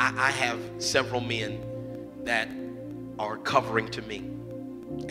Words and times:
I, 0.00 0.28
I 0.28 0.30
have 0.30 0.58
several 0.78 1.20
men 1.20 1.60
that 2.24 2.48
are 3.18 3.36
covering 3.36 3.86
to 3.90 4.00
me, 4.02 4.20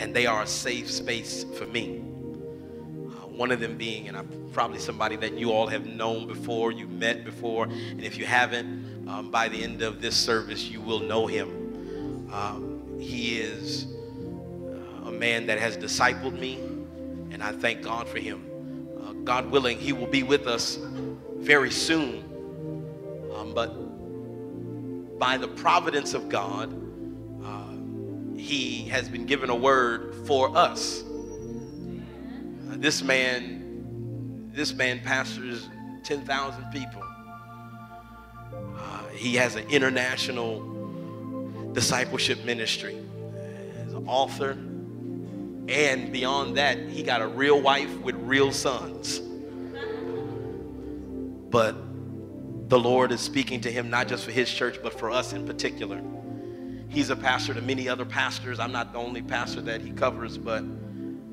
and 0.00 0.12
they 0.12 0.26
are 0.26 0.42
a 0.42 0.46
safe 0.48 0.90
space 0.90 1.44
for 1.56 1.64
me. 1.66 2.00
Uh, 2.00 3.28
one 3.28 3.52
of 3.52 3.60
them 3.60 3.76
being, 3.76 4.08
and 4.08 4.16
I'm 4.16 4.50
probably 4.52 4.80
somebody 4.80 5.14
that 5.14 5.34
you 5.34 5.52
all 5.52 5.68
have 5.68 5.86
known 5.86 6.26
before, 6.26 6.72
you 6.72 6.88
met 6.88 7.24
before, 7.24 7.66
and 7.66 8.02
if 8.02 8.18
you 8.18 8.26
haven't, 8.26 9.08
um, 9.08 9.30
by 9.30 9.48
the 9.48 9.62
end 9.62 9.80
of 9.82 10.02
this 10.02 10.16
service, 10.16 10.64
you 10.64 10.80
will 10.80 11.00
know 11.00 11.28
him. 11.28 12.28
Um, 12.32 12.98
he 12.98 13.38
is 13.38 13.86
uh, 15.04 15.08
a 15.08 15.12
man 15.12 15.46
that 15.46 15.60
has 15.60 15.76
discipled 15.76 16.36
me, 16.36 16.56
and 17.30 17.44
I 17.44 17.52
thank 17.52 17.82
God 17.82 18.08
for 18.08 18.18
him. 18.18 18.44
Uh, 19.00 19.12
God 19.22 19.52
willing, 19.52 19.78
he 19.78 19.92
will 19.92 20.08
be 20.08 20.24
with 20.24 20.48
us 20.48 20.80
very 21.36 21.70
soon. 21.70 22.24
Um, 23.36 23.54
but 23.54 23.89
by 25.20 25.36
the 25.36 25.46
providence 25.46 26.14
of 26.14 26.30
God, 26.30 26.74
uh, 27.44 27.74
he 28.36 28.88
has 28.88 29.08
been 29.08 29.26
given 29.26 29.50
a 29.50 29.54
word 29.54 30.26
for 30.26 30.56
us. 30.56 31.02
Uh, 31.02 32.76
this 32.78 33.02
man, 33.02 34.50
this 34.54 34.72
man 34.72 34.98
pastors 35.00 35.68
10,000 36.04 36.64
people. 36.72 37.02
Uh, 38.52 39.06
he 39.14 39.36
has 39.36 39.56
an 39.56 39.68
international 39.68 40.60
discipleship 41.74 42.42
ministry. 42.46 42.96
As 43.84 43.92
an 43.92 44.08
author, 44.08 44.52
and 45.68 46.10
beyond 46.10 46.56
that, 46.56 46.78
he 46.88 47.02
got 47.02 47.20
a 47.20 47.28
real 47.28 47.60
wife 47.60 47.94
with 48.00 48.14
real 48.16 48.52
sons. 48.52 49.20
But 51.50 51.76
the 52.70 52.78
Lord 52.78 53.10
is 53.10 53.20
speaking 53.20 53.60
to 53.62 53.70
him 53.70 53.90
not 53.90 54.06
just 54.06 54.24
for 54.24 54.30
his 54.30 54.48
church, 54.48 54.78
but 54.80 54.96
for 54.96 55.10
us 55.10 55.32
in 55.32 55.44
particular. 55.44 56.00
He's 56.88 57.10
a 57.10 57.16
pastor 57.16 57.52
to 57.52 57.60
many 57.60 57.88
other 57.88 58.04
pastors. 58.04 58.60
I'm 58.60 58.70
not 58.70 58.92
the 58.92 58.98
only 58.98 59.22
pastor 59.22 59.60
that 59.62 59.80
he 59.80 59.90
covers, 59.90 60.38
but 60.38 60.62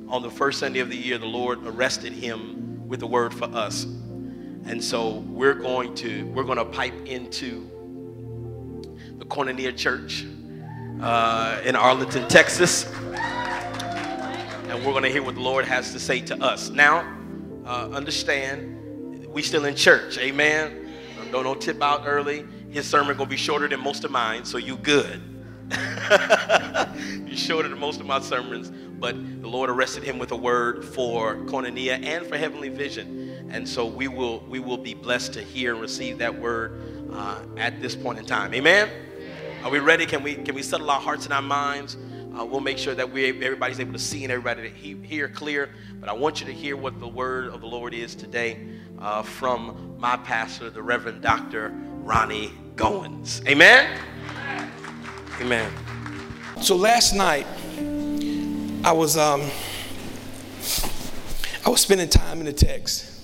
on 0.08 0.24
the 0.24 0.32
first 0.32 0.60
Sunday 0.60 0.80
of 0.80 0.90
the 0.90 0.98
year, 0.98 1.20
the 1.20 1.28
Lord 1.28 1.60
arrested 1.64 2.12
him 2.12 2.88
with 2.88 3.04
a 3.04 3.08
word 3.08 3.36
for 3.36 3.46
us. 3.46 3.84
And 3.84 4.84
so 4.84 5.20
we're 5.28 5.54
going 5.54 5.94
to 5.96 6.26
we're 6.34 6.44
going 6.44 6.58
to 6.58 6.66
pipe 6.66 7.06
into 7.06 7.70
the 9.20 9.26
Koinonia 9.26 9.78
Church 9.78 10.26
uh, 11.00 11.62
in 11.64 11.76
Arlington, 11.76 12.28
Texas, 12.28 12.92
and 13.14 14.84
we're 14.84 14.92
going 14.92 15.04
to 15.04 15.12
hear 15.12 15.22
what 15.22 15.36
the 15.36 15.42
Lord 15.42 15.66
has 15.66 15.92
to 15.94 16.00
say 16.00 16.20
to 16.22 16.44
us. 16.44 16.72
Now, 16.72 17.16
uh, 17.64 17.90
understand, 17.92 19.28
we 19.28 19.44
still 19.44 19.66
in 19.66 19.76
church, 19.76 20.18
amen. 20.18 20.86
Don't 21.32 21.44
no 21.44 21.56
tip 21.56 21.82
out 21.82 22.04
early. 22.06 22.46
His 22.70 22.88
sermon 22.88 23.18
gonna 23.18 23.30
be 23.30 23.38
shorter 23.38 23.68
than 23.68 23.80
most 23.80 24.04
of 24.04 24.12
mine, 24.12 24.46
so 24.46 24.58
you 24.58 24.78
good. 24.78 25.22
He's 27.28 27.40
shorter 27.40 27.68
than 27.68 27.80
most 27.80 28.00
of 28.00 28.06
my 28.06 28.22
sermons, 28.22 28.72
but 29.00 29.16
the 29.42 29.48
Lord 29.48 29.70
arrested 29.70 30.04
him 30.04 30.18
with 30.18 30.32
a 30.32 30.36
word 30.36 30.86
for 30.86 31.36
koinonia 31.36 32.02
and 32.04 32.26
for 32.26 32.38
heavenly 32.38 32.70
vision, 32.70 33.48
and 33.52 33.68
so 33.68 33.86
we 33.86 34.08
will 34.08 34.40
we 34.48 34.60
will 34.60 34.78
be 34.78 34.94
blessed 34.94 35.34
to 35.34 35.42
hear 35.42 35.74
and 35.74 35.82
receive 35.82 36.18
that 36.20 36.40
word 36.40 36.80
uh, 37.12 37.42
at 37.58 37.82
this 37.82 37.96
point 37.96 38.20
in 38.20 38.26
time. 38.26 38.54
Amen. 38.54 38.90
Are 39.64 39.72
we 39.72 39.80
ready? 39.80 40.06
Can 40.06 40.24
we 40.24 40.36
can 40.36 40.56
we 40.56 40.62
settle 40.62 40.90
our 40.90 41.02
hearts 41.02 41.26
and 41.26 41.34
our 41.34 41.42
minds? 41.42 41.98
Uh, 42.38 42.46
we'll 42.46 42.62
make 42.62 42.78
sure 42.78 42.94
that 42.94 43.12
we 43.12 43.28
everybody's 43.44 43.80
able 43.80 43.94
to 43.94 44.00
see 44.00 44.24
and 44.24 44.32
everybody 44.32 44.70
to 44.70 44.76
hear 44.76 45.28
clear. 45.28 45.70
But 46.00 46.08
I 46.08 46.14
want 46.14 46.40
you 46.40 46.46
to 46.46 46.54
hear 46.54 46.78
what 46.78 47.00
the 47.00 47.08
word 47.08 47.48
of 47.48 47.62
the 47.62 47.68
Lord 47.68 47.94
is 47.94 48.16
today 48.16 48.68
uh, 49.00 49.22
from 49.22 49.96
my 49.98 50.18
pastor, 50.18 50.70
the 50.70 50.82
Reverend 50.82 51.22
Dr. 51.22 51.70
Ronnie 52.02 52.52
Goines. 52.76 53.46
Amen? 53.48 54.00
Amen. 55.42 55.72
So 56.62 56.76
last 56.76 57.14
night, 57.14 57.46
I 58.84 58.92
was 58.92 59.18
um, 59.18 59.42
I 61.66 61.70
was 61.70 61.82
spending 61.82 62.10
time 62.10 62.40
in 62.40 62.46
the 62.46 62.54
text, 62.54 63.22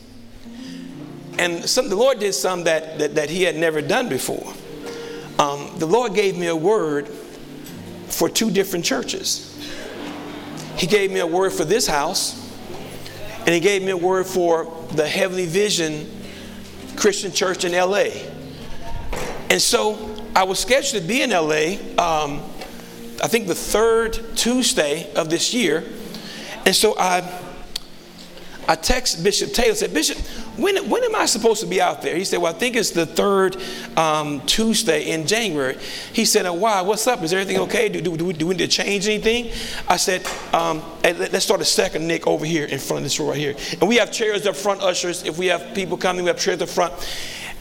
and 1.39 1.67
some, 1.67 1.89
the 1.89 1.95
Lord 1.95 2.19
did 2.19 2.33
something 2.33 2.65
that, 2.65 2.99
that, 2.99 3.15
that 3.15 3.29
He 3.29 3.43
had 3.43 3.55
never 3.55 3.81
done 3.81 4.09
before. 4.09 4.53
Um, 5.39 5.71
the 5.79 5.85
Lord 5.85 6.13
gave 6.13 6.37
me 6.37 6.47
a 6.47 6.55
word 6.55 7.07
for 8.07 8.29
two 8.29 8.51
different 8.51 8.85
churches. 8.85 9.49
He 10.75 10.85
gave 10.87 11.11
me 11.11 11.19
a 11.19 11.27
word 11.27 11.53
for 11.53 11.65
this 11.65 11.87
house, 11.87 12.42
and 13.45 13.49
He 13.49 13.59
gave 13.59 13.83
me 13.83 13.91
a 13.91 13.97
word 13.97 14.25
for 14.25 14.85
the 14.91 15.07
Heavenly 15.07 15.45
Vision 15.45 16.09
Christian 16.95 17.31
Church 17.31 17.65
in 17.65 17.73
LA. 17.73 18.05
And 19.49 19.61
so 19.61 20.15
I 20.35 20.43
was 20.43 20.59
scheduled 20.59 21.01
to 21.01 21.07
be 21.07 21.21
in 21.21 21.29
LA, 21.29 21.75
um, 22.03 22.41
I 23.21 23.27
think 23.27 23.47
the 23.47 23.55
third 23.55 24.19
Tuesday 24.35 25.13
of 25.13 25.29
this 25.29 25.53
year. 25.53 25.83
And 26.65 26.75
so 26.75 26.95
I, 26.97 27.21
I 28.67 28.75
text 28.75 29.23
Bishop 29.23 29.53
Taylor, 29.53 29.75
said, 29.75 29.93
Bishop, 29.93 30.17
when, 30.57 30.89
when 30.89 31.03
am 31.03 31.15
I 31.15 31.25
supposed 31.25 31.61
to 31.61 31.67
be 31.67 31.81
out 31.81 32.01
there? 32.01 32.15
He 32.15 32.23
said, 32.23 32.39
Well, 32.39 32.53
I 32.53 32.57
think 32.57 32.75
it's 32.75 32.91
the 32.91 33.05
third 33.05 33.57
um, 33.97 34.41
Tuesday 34.45 35.11
in 35.11 35.25
January. 35.27 35.77
He 36.13 36.25
said, 36.25 36.45
oh, 36.45 36.53
Why? 36.53 36.81
What's 36.81 37.05
up? 37.07 37.21
Is 37.23 37.33
everything 37.33 37.59
okay? 37.61 37.89
Do, 37.89 38.01
do, 38.01 38.15
do, 38.15 38.25
we, 38.25 38.33
do 38.33 38.47
we 38.47 38.55
need 38.55 38.69
to 38.69 38.83
change 38.83 39.07
anything? 39.07 39.51
I 39.87 39.97
said, 39.97 40.25
um, 40.53 40.81
hey, 41.01 41.13
let's 41.13 41.45
start 41.45 41.61
a 41.61 41.65
second 41.65 42.07
Nick 42.07 42.27
over 42.27 42.45
here 42.45 42.65
in 42.65 42.79
front 42.79 42.99
of 42.99 43.03
this 43.03 43.19
row 43.19 43.29
right 43.29 43.37
here. 43.37 43.55
And 43.79 43.89
we 43.89 43.97
have 43.97 44.11
chairs 44.11 44.45
up 44.45 44.55
front, 44.55 44.81
ushers. 44.81 45.23
If 45.23 45.37
we 45.37 45.47
have 45.47 45.73
people 45.73 45.97
coming, 45.97 46.23
we 46.23 46.29
have 46.29 46.39
chairs 46.39 46.61
up 46.61 46.69
front. 46.69 46.93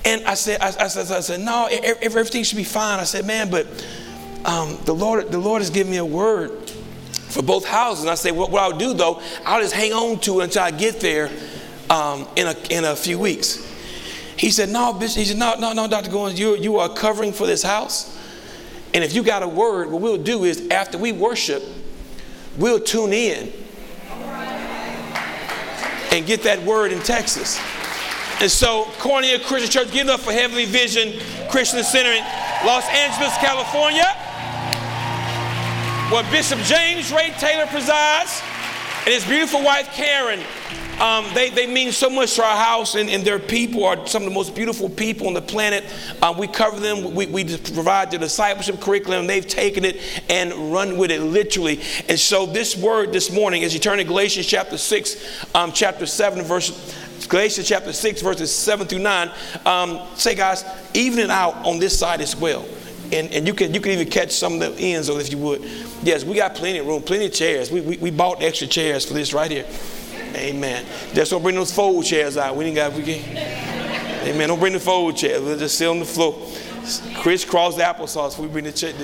And 0.05 0.25
I 0.25 0.35
said, 0.35 0.61
I, 0.61 0.67
I, 0.67 0.89
said, 0.89 1.11
I 1.11 1.21
said, 1.21 1.41
No, 1.41 1.67
everything 1.67 2.45
should 2.45 2.57
be 2.57 2.65
fine. 2.65 2.99
I 2.99 3.05
said, 3.05 3.27
Man, 3.27 3.51
but 3.51 3.67
um, 4.45 4.79
the, 4.85 4.95
Lord, 4.95 5.31
the 5.31 5.39
Lord 5.39 5.63
has 5.63 5.71
given 5.71 5.91
me 5.91 5.99
a 5.99 6.05
word 6.05 6.62
for 7.33 7.43
both 7.43 7.65
houses. 7.65 8.05
And 8.05 8.11
I 8.11 8.15
say, 8.15 8.31
what, 8.31 8.53
I'll 8.55 8.77
do 8.77 8.95
though, 8.95 9.21
I'll 9.45 9.61
just 9.61 9.75
hang 9.75 9.93
on 9.93 10.21
to 10.21 10.41
it 10.41 10.45
until 10.45 10.63
I 10.63 10.71
get 10.71 11.01
there 11.01 11.31
um, 11.91 12.29
in, 12.37 12.47
a, 12.47 12.57
in 12.71 12.85
a 12.85 12.95
few 12.95 13.19
weeks. 13.19 13.69
He 14.37 14.51
said, 14.51 14.71
No. 14.71 14.99
He 14.99 15.09
said, 15.09 15.37
No, 15.37 15.55
no, 15.59 15.73
no, 15.73 15.89
Dr. 15.89 16.11
Goines, 16.11 16.39
you, 16.39 16.57
you 16.57 16.79
are 16.79 16.89
covering 16.89 17.33
for 17.33 17.47
this 17.47 17.63
house. 17.63 18.19
And 18.95 19.03
if 19.03 19.15
you 19.15 19.23
got 19.23 19.43
a 19.43 19.49
word, 19.49 19.91
what 19.91 20.03
we'll 20.03 20.19
do 20.19 20.45
is 20.45 20.69
after 20.69 20.99
we 20.99 21.13
worship, 21.13 21.63
we'll 22.59 22.81
tune 22.81 23.13
in 23.13 23.53
and 26.13 26.27
get 26.27 26.43
that 26.43 26.63
word 26.63 26.93
in 26.93 27.01
Texas. 27.01 27.59
And 28.41 28.51
so, 28.51 28.85
Koinonia 28.99 29.43
Christian 29.45 29.71
Church, 29.71 29.93
give 29.93 30.09
up 30.09 30.21
for 30.21 30.33
Heavenly 30.33 30.65
Vision 30.67 31.19
Christian 31.49 31.83
Center 31.85 32.11
in 32.11 32.25
Los 32.67 32.85
Angeles, 32.89 33.35
California, 33.39 34.05
where 36.13 36.31
Bishop 36.31 36.59
James 36.59 37.11
Ray 37.11 37.31
Taylor 37.39 37.65
presides 37.69 38.43
and 39.07 39.15
his 39.15 39.25
beautiful 39.25 39.65
wife, 39.65 39.91
Karen. 39.95 40.41
Um, 41.01 41.27
they, 41.33 41.49
they 41.49 41.67
mean 41.67 41.91
so 41.91 42.11
much 42.11 42.35
to 42.35 42.45
our 42.45 42.55
house, 42.55 42.97
and, 42.97 43.09
and 43.09 43.25
their 43.25 43.39
people 43.39 43.87
are 43.87 44.07
some 44.07 44.23
of 44.23 44.29
the 44.29 44.35
most 44.35 44.55
beautiful 44.55 44.91
people 44.91 45.27
on 45.27 45.33
the 45.33 45.41
planet. 45.41 45.85
Um, 46.21 46.37
we 46.37 46.49
cover 46.49 46.79
them, 46.79 47.15
we, 47.15 47.25
we 47.27 47.57
provide 47.57 48.11
the 48.11 48.19
discipleship 48.19 48.79
curriculum. 48.79 49.27
They've 49.27 49.47
taken 49.47 49.87
it 49.87 50.03
and 50.29 50.53
run 50.71 50.99
with 50.99 51.11
it 51.11 51.23
literally. 51.23 51.81
And 52.11 52.21
so, 52.21 52.45
this 52.45 52.77
word 52.77 53.11
this 53.11 53.33
morning, 53.33 53.65
as 53.65 53.73
you 53.73 53.81
turn 53.81 53.97
to 53.97 54.05
Galatians 54.05 54.47
chapter 54.47 54.77
6, 54.77 55.47
um, 55.55 55.73
chapter 55.73 56.05
7, 56.05 56.45
verse 56.45 56.95
Galatians 57.27 57.67
chapter 57.67 57.95
6, 57.95 58.21
verses 58.21 58.55
7 58.55 58.87
through 58.87 58.99
9, 58.99 59.31
um, 59.65 60.07
say, 60.15 60.35
guys, 60.35 60.63
even 60.93 61.21
it 61.21 61.31
out 61.31 61.55
on 61.65 61.79
this 61.79 61.99
side 61.99 62.21
as 62.21 62.37
well. 62.37 62.67
And, 63.13 63.31
and 63.33 63.47
you 63.47 63.53
can 63.53 63.75
you 63.75 63.81
can 63.81 63.93
even 63.93 64.09
catch 64.09 64.31
some 64.31 64.55
of 64.55 64.61
the 64.61 64.83
ends 64.83 65.11
of 65.11 65.21
if 65.21 65.31
you 65.31 65.37
would. 65.39 65.63
Yes, 66.03 66.25
we 66.25 66.35
got 66.35 66.55
plenty 66.55 66.79
of 66.79 66.87
room, 66.87 67.03
plenty 67.03 67.27
of 67.27 67.33
chairs. 67.35 67.71
We, 67.71 67.83
we, 67.83 67.97
we 67.99 68.11
bought 68.11 68.43
extra 68.43 68.67
chairs 68.67 69.05
for 69.05 69.13
this 69.13 69.35
right 69.35 69.51
here. 69.51 69.67
Amen. 70.35 70.87
Just 71.13 71.31
don't 71.31 71.43
bring 71.43 71.57
those 71.57 71.71
fold 71.73 72.07
chairs 72.07 72.39
out. 72.39 72.57
We 72.57 72.65
ain't 72.65 72.77
got, 72.77 72.95
we 72.95 73.03
can. 73.03 73.37
Amen. 74.27 74.49
Don't 74.49 74.59
bring 74.59 74.73
the 74.73 74.81
fold 74.81 75.17
chairs. 75.17 75.43
We'll 75.43 75.59
just 75.59 75.77
sit 75.77 75.87
on 75.87 75.99
the 75.99 76.07
floor. 76.07 76.35
Crisscross 77.17 77.77
the 77.77 77.83
applesauce. 77.83 78.39
We 78.39 78.49
bring 78.49 78.65
the 78.65 78.73
chair. 78.73 78.95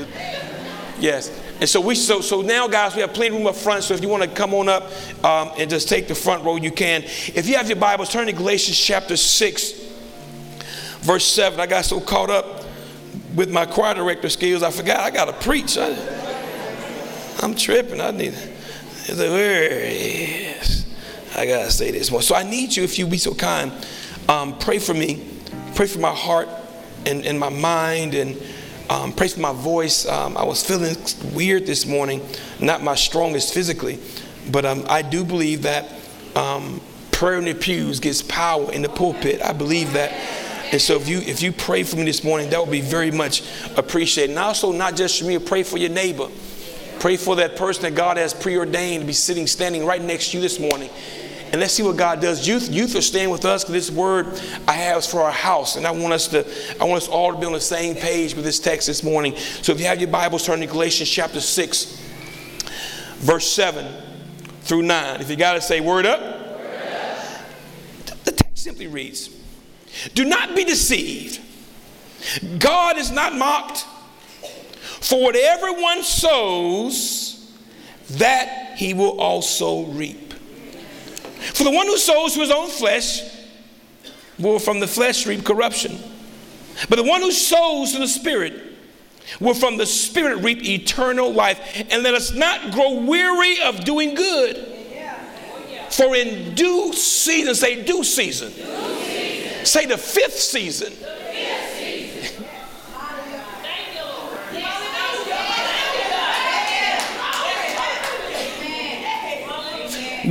Yes. 0.98 1.30
And 1.60 1.68
so 1.68 1.80
we 1.80 1.94
so 1.94 2.22
so 2.22 2.40
now, 2.40 2.66
guys, 2.66 2.94
we 2.94 3.02
have 3.02 3.12
plenty 3.12 3.30
of 3.30 3.34
room 3.34 3.46
up 3.46 3.56
front. 3.56 3.84
So 3.84 3.92
if 3.92 4.00
you 4.00 4.08
want 4.08 4.22
to 4.22 4.28
come 4.30 4.54
on 4.54 4.68
up 4.68 4.84
um, 5.22 5.50
and 5.58 5.68
just 5.68 5.88
take 5.88 6.08
the 6.08 6.14
front 6.14 6.44
row, 6.44 6.56
you 6.56 6.72
can. 6.72 7.02
If 7.02 7.46
you 7.46 7.56
have 7.56 7.68
your 7.68 7.76
Bibles, 7.76 8.10
turn 8.10 8.26
to 8.26 8.32
Galatians 8.32 8.78
chapter 8.78 9.16
six, 9.16 9.72
verse 11.00 11.26
seven. 11.26 11.60
I 11.60 11.66
got 11.66 11.84
so 11.84 12.00
caught 12.00 12.30
up 12.30 12.57
with 13.34 13.50
my 13.50 13.66
choir 13.66 13.94
director 13.94 14.28
skills, 14.28 14.62
I 14.62 14.70
forgot 14.70 15.00
I 15.00 15.10
got 15.10 15.26
to 15.26 15.32
preach. 15.46 15.76
I, 15.78 15.88
am 17.42 17.54
tripping. 17.54 18.00
I 18.00 18.10
need. 18.10 18.34
Where 19.08 19.70
is? 19.70 20.86
I 21.36 21.46
gotta 21.46 21.70
say 21.70 21.90
this 21.90 22.10
one. 22.10 22.22
So 22.22 22.34
I 22.34 22.42
need 22.42 22.74
you, 22.74 22.82
if 22.82 22.98
you 22.98 23.06
be 23.06 23.18
so 23.18 23.34
kind, 23.34 23.72
um, 24.28 24.58
pray 24.58 24.78
for 24.78 24.92
me, 24.92 25.24
pray 25.74 25.86
for 25.86 25.98
my 25.98 26.12
heart 26.12 26.48
and, 27.06 27.24
and 27.24 27.38
my 27.38 27.48
mind, 27.48 28.14
and 28.14 28.40
um, 28.90 29.12
pray 29.12 29.28
for 29.28 29.40
my 29.40 29.52
voice. 29.52 30.06
Um, 30.06 30.36
I 30.36 30.44
was 30.44 30.64
feeling 30.64 30.96
weird 31.34 31.64
this 31.66 31.86
morning, 31.86 32.26
not 32.60 32.82
my 32.82 32.94
strongest 32.94 33.54
physically, 33.54 33.98
but 34.50 34.64
um, 34.64 34.84
I 34.88 35.02
do 35.02 35.24
believe 35.24 35.62
that 35.62 35.92
um, 36.34 36.80
prayer 37.12 37.38
in 37.38 37.44
the 37.44 37.54
pews 37.54 38.00
gets 38.00 38.20
power 38.22 38.72
in 38.72 38.82
the 38.82 38.88
pulpit. 38.88 39.40
I 39.42 39.52
believe 39.52 39.92
that. 39.92 40.12
And 40.70 40.80
so 40.80 40.96
if 40.96 41.08
you 41.08 41.18
if 41.18 41.42
you 41.42 41.52
pray 41.52 41.82
for 41.82 41.96
me 41.96 42.04
this 42.04 42.22
morning, 42.22 42.50
that 42.50 42.60
would 42.60 42.70
be 42.70 42.80
very 42.80 43.10
much 43.10 43.42
appreciated. 43.76 44.30
And 44.30 44.38
also 44.38 44.72
not 44.72 44.96
just 44.96 45.18
for 45.18 45.26
me, 45.26 45.38
pray 45.38 45.62
for 45.62 45.78
your 45.78 45.90
neighbor. 45.90 46.28
Pray 47.00 47.16
for 47.16 47.36
that 47.36 47.56
person 47.56 47.84
that 47.84 47.94
God 47.94 48.16
has 48.16 48.34
preordained 48.34 49.02
to 49.02 49.06
be 49.06 49.12
sitting, 49.12 49.46
standing 49.46 49.86
right 49.86 50.02
next 50.02 50.30
to 50.30 50.36
you 50.36 50.42
this 50.42 50.58
morning. 50.58 50.90
And 51.50 51.60
let's 51.60 51.72
see 51.72 51.82
what 51.82 51.96
God 51.96 52.20
does. 52.20 52.46
Youth, 52.46 52.70
youth 52.70 52.94
are 52.94 53.00
staying 53.00 53.30
with 53.30 53.46
us 53.46 53.64
because 53.64 53.88
this 53.88 53.96
word 53.96 54.26
I 54.66 54.72
have 54.72 54.98
is 54.98 55.06
for 55.06 55.22
our 55.22 55.32
house. 55.32 55.76
And 55.76 55.86
I 55.86 55.92
want 55.92 56.12
us 56.12 56.28
to, 56.28 56.46
I 56.78 56.84
want 56.84 57.02
us 57.02 57.08
all 57.08 57.32
to 57.32 57.38
be 57.38 57.46
on 57.46 57.52
the 57.52 57.60
same 57.60 57.94
page 57.94 58.34
with 58.34 58.44
this 58.44 58.58
text 58.58 58.86
this 58.86 59.02
morning. 59.02 59.34
So 59.36 59.72
if 59.72 59.80
you 59.80 59.86
have 59.86 60.00
your 60.00 60.10
Bibles, 60.10 60.44
turn 60.44 60.60
to 60.60 60.66
Galatians 60.66 61.08
chapter 61.08 61.40
6, 61.40 61.84
verse 63.20 63.50
7 63.50 63.86
through 64.62 64.82
9. 64.82 65.20
If 65.22 65.30
you 65.30 65.36
got 65.36 65.54
to 65.54 65.62
say 65.62 65.80
word 65.80 66.04
up, 66.04 66.20
word 66.20 66.36
up. 68.04 68.24
The 68.24 68.32
text 68.32 68.62
simply 68.62 68.88
reads 68.88 69.37
Do 70.14 70.24
not 70.24 70.54
be 70.54 70.64
deceived. 70.64 71.40
God 72.58 72.98
is 72.98 73.10
not 73.10 73.34
mocked. 73.34 73.86
For 75.00 75.22
whatever 75.22 75.72
one 75.72 76.02
sows, 76.02 77.54
that 78.10 78.76
he 78.76 78.94
will 78.94 79.20
also 79.20 79.84
reap. 79.84 80.32
For 81.54 81.64
the 81.64 81.70
one 81.70 81.86
who 81.86 81.96
sows 81.96 82.34
to 82.34 82.40
his 82.40 82.50
own 82.50 82.68
flesh 82.68 83.22
will 84.38 84.58
from 84.58 84.80
the 84.80 84.86
flesh 84.86 85.26
reap 85.26 85.44
corruption. 85.44 85.98
But 86.88 86.96
the 86.96 87.04
one 87.04 87.20
who 87.20 87.32
sows 87.32 87.92
to 87.92 87.98
the 87.98 88.08
Spirit 88.08 88.62
will 89.40 89.54
from 89.54 89.76
the 89.76 89.86
Spirit 89.86 90.42
reap 90.42 90.64
eternal 90.64 91.32
life. 91.32 91.84
And 91.90 92.02
let 92.02 92.14
us 92.14 92.32
not 92.32 92.72
grow 92.72 93.00
weary 93.02 93.60
of 93.62 93.84
doing 93.84 94.14
good. 94.14 94.74
For 95.90 96.14
in 96.14 96.54
due 96.54 96.92
season, 96.92 97.54
say 97.54 97.82
due 97.82 98.04
season. 98.04 98.52
Due 98.52 98.62
season. 98.62 98.97
Say 99.68 99.84
the 99.84 99.98
fifth 99.98 100.38
season. 100.38 100.94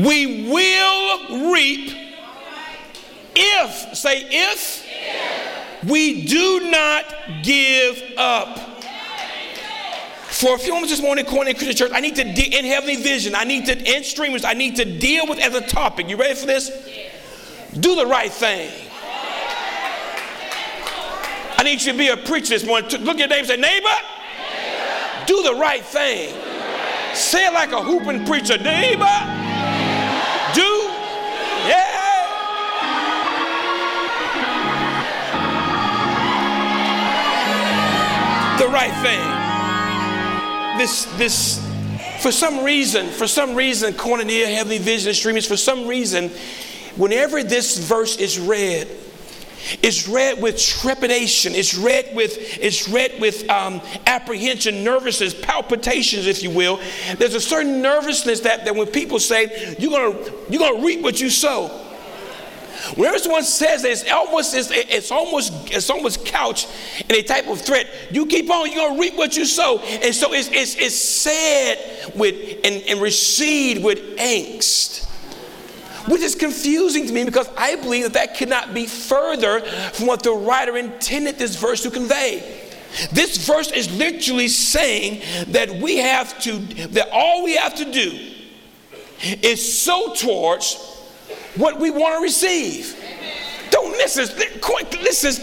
we 0.04 0.50
will 0.50 1.51
reap 1.54 1.95
if, 3.36 3.95
say 3.95 4.24
if, 4.28 4.84
we 5.88 6.25
do 6.25 6.72
not 6.72 7.06
give 7.44 8.01
up. 8.18 8.57
For 10.30 10.56
a 10.56 10.57
few 10.57 10.74
moments 10.74 10.92
this 10.92 11.01
morning, 11.01 11.25
Koinonia 11.25 11.56
Christian 11.56 11.75
Church, 11.75 11.92
I 11.94 12.00
need 12.00 12.16
to, 12.16 12.24
de- 12.24 12.57
in 12.57 12.66
Heavenly 12.66 12.95
Vision, 12.95 13.36
I 13.36 13.44
need 13.44 13.68
to, 13.68 13.95
in 13.95 14.04
streamers, 14.04 14.44
I 14.44 14.54
need 14.54 14.78
to 14.78 15.00
deal 15.00 15.28
with 15.28 15.38
as 15.38 15.54
a 15.54 15.62
topic. 15.62 16.10
You 16.10 16.18
ready 16.18 16.34
for 16.34 16.48
this? 16.48 16.72
Do 17.80 17.95
the 17.95 18.07
right 18.07 18.31
thing. 18.31 18.87
I 21.57 21.63
need 21.63 21.81
you 21.81 21.92
to 21.92 21.98
be 21.98 22.09
a 22.09 22.18
preacher 22.18 22.50
this 22.50 22.65
morning. 22.65 22.89
Look 23.04 23.19
at 23.19 23.19
your 23.19 23.27
neighbor 23.27 23.48
say, 23.48 23.57
neighbor, 23.57 23.88
do 25.25 25.42
the 25.44 25.56
right 25.56 25.83
thing. 25.83 26.33
Say 27.13 27.48
it 27.48 27.54
like 27.54 27.71
a 27.71 27.81
hooping 27.81 28.25
preacher, 28.25 28.57
neighbor 28.57 29.45
do? 30.54 30.63
Yeah. 31.68 31.94
The 38.57 38.68
right 38.69 38.94
thing. 39.03 40.77
This, 40.80 41.06
this, 41.18 41.60
for 42.21 42.31
some 42.31 42.63
reason, 42.63 43.07
for 43.10 43.27
some 43.27 43.56
reason, 43.56 43.94
Koinonia, 43.94 44.53
Heavenly 44.53 44.77
Vision, 44.80 45.13
Streamers, 45.13 45.48
for 45.48 45.57
some 45.57 45.88
reason, 45.88 46.30
whenever 46.95 47.44
this 47.44 47.77
verse 47.77 48.18
is 48.18 48.39
read, 48.39 48.88
it's 49.81 50.07
read 50.07 50.42
with 50.42 50.57
trepidation. 50.59 51.54
It's 51.56 51.75
read 51.75 52.15
with, 52.15 52.38
it's 52.62 52.88
read 52.88 53.19
with 53.19 53.50
um, 53.50 53.81
apprehension, 54.06 54.83
nervousness, 54.83 55.33
palpitations, 55.33 56.27
if 56.27 56.44
you 56.44 56.51
will. 56.51 56.80
There's 57.18 57.36
a 57.36 57.42
certain 57.42 57.81
nervousness 57.81 58.42
that, 58.42 58.65
that 58.65 58.75
when 58.75 58.88
people 58.88 59.19
say, 59.19 59.75
you're 59.80 59.92
gonna, 59.92 60.31
you're 60.50 60.59
gonna 60.59 60.86
reap 60.86 61.01
what 61.01 61.19
you 61.19 61.30
sow. 61.30 61.83
Whenever 62.95 63.18
someone 63.18 63.44
says 63.44 63.81
that, 63.81 63.92
it's 63.92 64.09
almost, 64.09 64.56
it's, 64.56 64.69
it's, 64.71 65.12
almost, 65.12 65.51
it's 65.71 65.89
almost 65.89 66.25
couched 66.25 66.69
in 67.10 67.15
a 67.15 67.24
type 67.24 67.48
of 67.48 67.60
threat. 67.60 67.88
You 68.12 68.25
keep 68.27 68.50
on, 68.50 68.71
you're 68.71 68.88
gonna 68.88 69.00
reap 69.00 69.15
what 69.15 69.36
you 69.36 69.45
sow. 69.45 69.80
And 69.80 70.13
so 70.13 70.33
it's, 70.33 70.50
it's, 70.51 70.75
it's 70.75 70.95
said 70.95 72.13
with 72.15 72.36
and, 72.63 72.83
and 72.88 73.01
received 73.01 73.83
with 73.83 74.18
angst 74.18 75.06
which 76.07 76.21
is 76.21 76.36
confusing 76.36 77.06
to 77.07 77.13
me 77.13 77.25
because 77.25 77.50
I 77.57 77.75
believe 77.75 78.04
that 78.04 78.13
that 78.13 78.36
cannot 78.36 78.74
be 78.74 78.86
further 78.86 79.62
from 79.62 80.07
what 80.07 80.24
the 80.24 80.31
writer 80.31 80.77
intended 80.77 81.38
this 81.38 81.56
verse 81.56 81.83
to 81.83 81.92
convey. 81.92 82.63
This 83.12 83.45
verse 83.45 83.71
is 83.71 83.92
literally 83.98 84.48
saying 84.48 85.21
that 85.51 85.69
we 85.69 85.98
have 85.98 86.39
to, 86.42 86.57
that 86.88 87.09
all 87.12 87.44
we 87.44 87.56
have 87.56 87.75
to 87.75 87.92
do 87.92 88.33
is 89.42 89.81
sow 89.81 90.13
towards 90.13 90.75
what 91.56 91.80
we 91.80 91.89
want 91.92 92.15
to 92.15 92.21
receive. 92.21 92.95
Don't 93.69 93.92
miss 93.98 94.15
this. 94.15 94.30
This 94.30 95.24
is, 95.24 95.39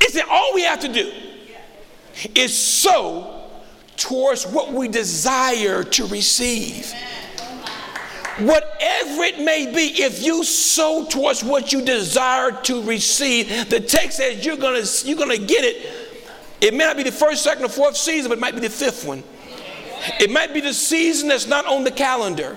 it's 0.00 0.14
that 0.14 0.28
all 0.28 0.54
we 0.54 0.62
have 0.62 0.80
to 0.80 0.92
do 0.92 1.12
is 2.34 2.56
sow 2.56 3.50
towards 3.96 4.46
what 4.46 4.72
we 4.72 4.88
desire 4.88 5.84
to 5.84 6.06
receive. 6.06 6.92
Whatever 8.38 9.22
it 9.24 9.40
may 9.40 9.66
be, 9.72 10.02
if 10.02 10.22
you 10.22 10.42
sow 10.42 11.06
towards 11.06 11.44
what 11.44 11.72
you 11.72 11.82
desire 11.82 12.52
to 12.62 12.82
receive, 12.82 13.68
the 13.68 13.80
text 13.80 14.16
says 14.16 14.44
you're 14.44 14.56
gonna 14.56 14.84
you're 15.04 15.18
gonna 15.18 15.38
get 15.38 15.64
it. 15.64 16.02
It 16.60 16.72
may 16.72 16.84
not 16.84 16.96
be 16.96 17.02
the 17.02 17.12
first, 17.12 17.42
second, 17.42 17.64
or 17.64 17.68
fourth 17.68 17.96
season, 17.96 18.30
but 18.30 18.38
it 18.38 18.40
might 18.40 18.54
be 18.54 18.60
the 18.60 18.70
fifth 18.70 19.04
one. 19.04 19.22
It 20.20 20.30
might 20.30 20.54
be 20.54 20.60
the 20.60 20.72
season 20.72 21.28
that's 21.28 21.46
not 21.46 21.66
on 21.66 21.84
the 21.84 21.90
calendar. 21.90 22.56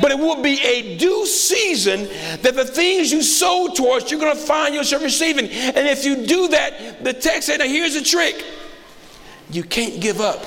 But 0.00 0.10
it 0.10 0.18
will 0.18 0.42
be 0.42 0.60
a 0.62 0.96
due 0.96 1.26
season 1.26 2.04
that 2.42 2.54
the 2.54 2.64
things 2.64 3.12
you 3.12 3.22
sow 3.22 3.72
towards, 3.74 4.10
you're 4.10 4.20
going 4.20 4.34
to 4.34 4.42
find 4.42 4.74
yourself 4.74 5.02
receiving. 5.02 5.46
And 5.48 5.86
if 5.86 6.04
you 6.04 6.26
do 6.26 6.48
that, 6.48 7.04
the 7.04 7.12
text 7.12 7.46
said, 7.46 7.58
now 7.58 7.66
here's 7.66 7.94
the 7.94 8.02
trick 8.02 8.44
you 9.50 9.62
can't 9.62 10.00
give 10.00 10.20
up. 10.20 10.44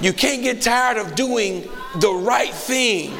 You 0.00 0.12
can't 0.12 0.42
get 0.42 0.62
tired 0.62 0.96
of 0.96 1.14
doing 1.14 1.68
the 1.96 2.12
right 2.12 2.52
thing. 2.52 3.16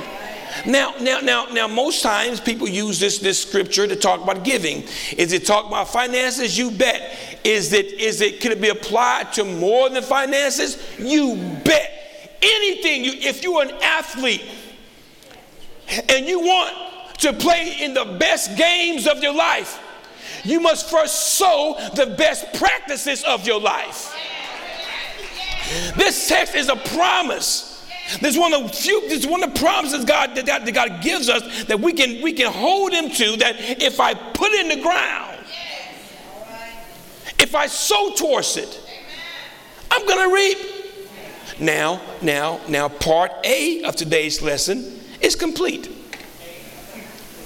Now, 0.67 0.95
now, 1.01 1.21
now, 1.21 1.47
now, 1.47 1.67
most 1.67 2.03
times 2.03 2.41
people 2.41 2.69
use 2.69 3.01
this, 3.01 3.19
this 3.19 3.41
scripture 3.41 3.87
to 3.87 3.97
talk 3.97 4.23
about 4.23 4.45
giving. 4.45 4.85
Is 5.17 5.33
it 5.33 5.47
talk 5.47 5.67
about 5.67 5.89
finances? 5.89 6.57
You 6.57 6.71
bet. 6.71 7.17
Is 7.43 7.73
it, 7.73 7.87
is 7.95 8.21
it, 8.21 8.41
could 8.41 8.53
it 8.53 8.61
be 8.61 8.69
applied 8.69 9.33
to 9.35 9.45
more 9.45 9.89
than 9.89 10.03
finances? 10.03 10.83
You 10.99 11.37
bet. 11.65 12.39
Anything, 12.43 13.05
you, 13.05 13.13
if 13.15 13.43
you're 13.43 13.63
an 13.63 13.73
athlete 13.83 14.43
and 16.09 16.27
you 16.27 16.41
want 16.41 16.77
to 17.19 17.33
play 17.33 17.79
in 17.81 17.95
the 17.95 18.17
best 18.19 18.57
games 18.57 19.07
of 19.07 19.23
your 19.23 19.35
life, 19.35 19.81
you 20.45 20.61
must 20.61 20.91
first 20.91 21.37
sow 21.39 21.77
the 21.95 22.07
best 22.07 22.53
practices 22.55 23.25
of 23.25 23.47
your 23.47 23.61
life. 23.61 24.15
This 25.97 26.29
text 26.29 26.55
is 26.55 26.69
a 26.69 26.77
promise 26.77 27.72
this 28.21 28.35
is 28.35 28.39
one 28.39 28.53
of 28.53 28.63
the 28.63 28.69
few, 28.69 29.01
this 29.09 29.21
is 29.21 29.27
one 29.27 29.43
of 29.43 29.55
the 29.55 29.61
promises 29.61 30.05
God 30.05 30.35
that, 30.35 30.47
that 30.47 30.73
God 30.73 31.03
gives 31.03 31.29
us 31.29 31.65
that 31.65 31.81
we 31.81 31.93
can 31.93 32.23
we 32.23 32.33
can 32.33 32.53
hold 32.53 32.93
him 32.93 33.11
to 33.11 33.37
that 33.39 33.57
if 33.83 34.01
I 34.01 34.15
put 34.15 34.51
it 34.53 34.71
in 34.71 34.79
the 34.79 34.83
ground, 34.83 35.39
if 37.39 37.55
I 37.55 37.67
sow 37.67 38.15
towards 38.15 38.57
it, 38.57 38.81
I'm 39.91 40.07
gonna 40.07 40.33
reap. 40.35 40.59
Now, 41.61 42.01
now, 42.23 42.61
now, 42.69 42.89
part 42.89 43.31
A 43.45 43.85
of 43.85 43.95
today's 43.95 44.43
lesson 44.43 45.01
is 45.21 45.37
complete. 45.37 45.89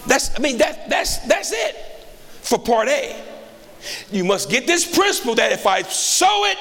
That's 0.07 0.35
I 0.37 0.41
mean 0.41 0.59
that 0.59 0.89
that's 0.89 1.19
that's 1.27 1.53
it 1.53 1.77
for 2.43 2.59
part 2.59 2.89
A. 2.89 3.23
You 4.11 4.25
must 4.25 4.51
get 4.51 4.67
this 4.67 4.87
principle 4.87 5.35
that 5.37 5.53
if 5.53 5.67
I 5.67 5.83
sow 5.83 6.45
it, 6.47 6.59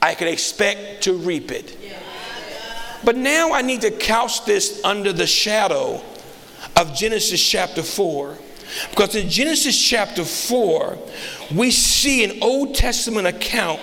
I 0.00 0.14
can 0.14 0.28
expect 0.28 1.04
to 1.04 1.14
reap 1.14 1.50
it. 1.50 1.76
But 3.04 3.16
now 3.16 3.52
I 3.52 3.62
need 3.62 3.82
to 3.82 3.90
couch 3.90 4.44
this 4.44 4.82
under 4.82 5.12
the 5.12 5.26
shadow 5.26 6.02
of 6.76 6.94
Genesis 6.94 7.42
chapter 7.42 7.82
4. 7.82 8.38
Because 8.90 9.14
in 9.14 9.28
Genesis 9.28 9.80
chapter 9.80 10.24
4, 10.24 10.98
we 11.54 11.70
see 11.70 12.24
an 12.24 12.42
Old 12.42 12.74
Testament 12.74 13.26
account 13.26 13.80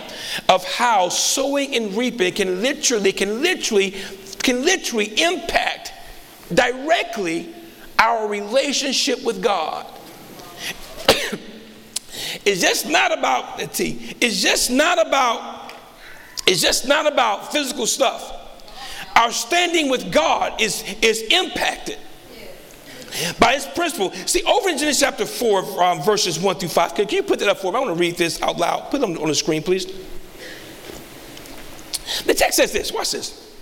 of 0.49 0.65
how 0.65 1.09
sowing 1.09 1.75
and 1.75 1.95
reaping 1.95 2.33
can 2.33 2.61
literally, 2.61 3.13
can 3.13 3.41
literally, 3.41 3.95
can 4.41 4.63
literally 4.65 5.21
impact 5.21 5.93
directly 6.53 7.53
our 7.99 8.27
relationship 8.27 9.23
with 9.23 9.41
God. 9.41 9.85
it's 12.43 12.61
just 12.61 12.89
not 12.89 13.17
about 13.17 13.59
the 13.59 13.67
T. 13.67 14.15
It's 14.19 14.41
just 14.41 14.71
not 14.71 15.05
about, 15.05 15.73
it's 16.47 16.61
just 16.61 16.87
not 16.87 17.05
about 17.05 17.51
physical 17.51 17.85
stuff 17.85 18.40
our 19.15 19.31
standing 19.31 19.89
with 19.89 20.11
God 20.11 20.61
is, 20.61 20.83
is 21.01 21.21
impacted 21.23 21.97
By 23.39 23.55
his 23.55 23.65
principle. 23.65 24.11
See, 24.25 24.43
over 24.43 24.69
in 24.69 24.77
Genesis 24.77 25.01
chapter 25.01 25.25
4, 25.25 25.83
um, 25.83 26.01
verses 26.01 26.39
1 26.39 26.55
through 26.55 26.69
5, 26.69 26.95
can 26.95 27.09
you 27.09 27.23
put 27.23 27.39
that 27.39 27.49
up 27.49 27.57
for 27.57 27.71
me? 27.71 27.77
I 27.77 27.81
want 27.81 27.95
to 27.95 27.99
read 27.99 28.17
this 28.17 28.41
out 28.41 28.57
loud. 28.57 28.89
Put 28.89 29.01
it 29.01 29.03
on, 29.03 29.27
the 29.27 29.35
screen, 29.35 29.63
please. 29.63 29.85
The 32.25 32.33
text 32.33 32.57
says 32.57 32.71
this. 32.71 32.91
Watch 32.91 33.11
this. 33.11 33.55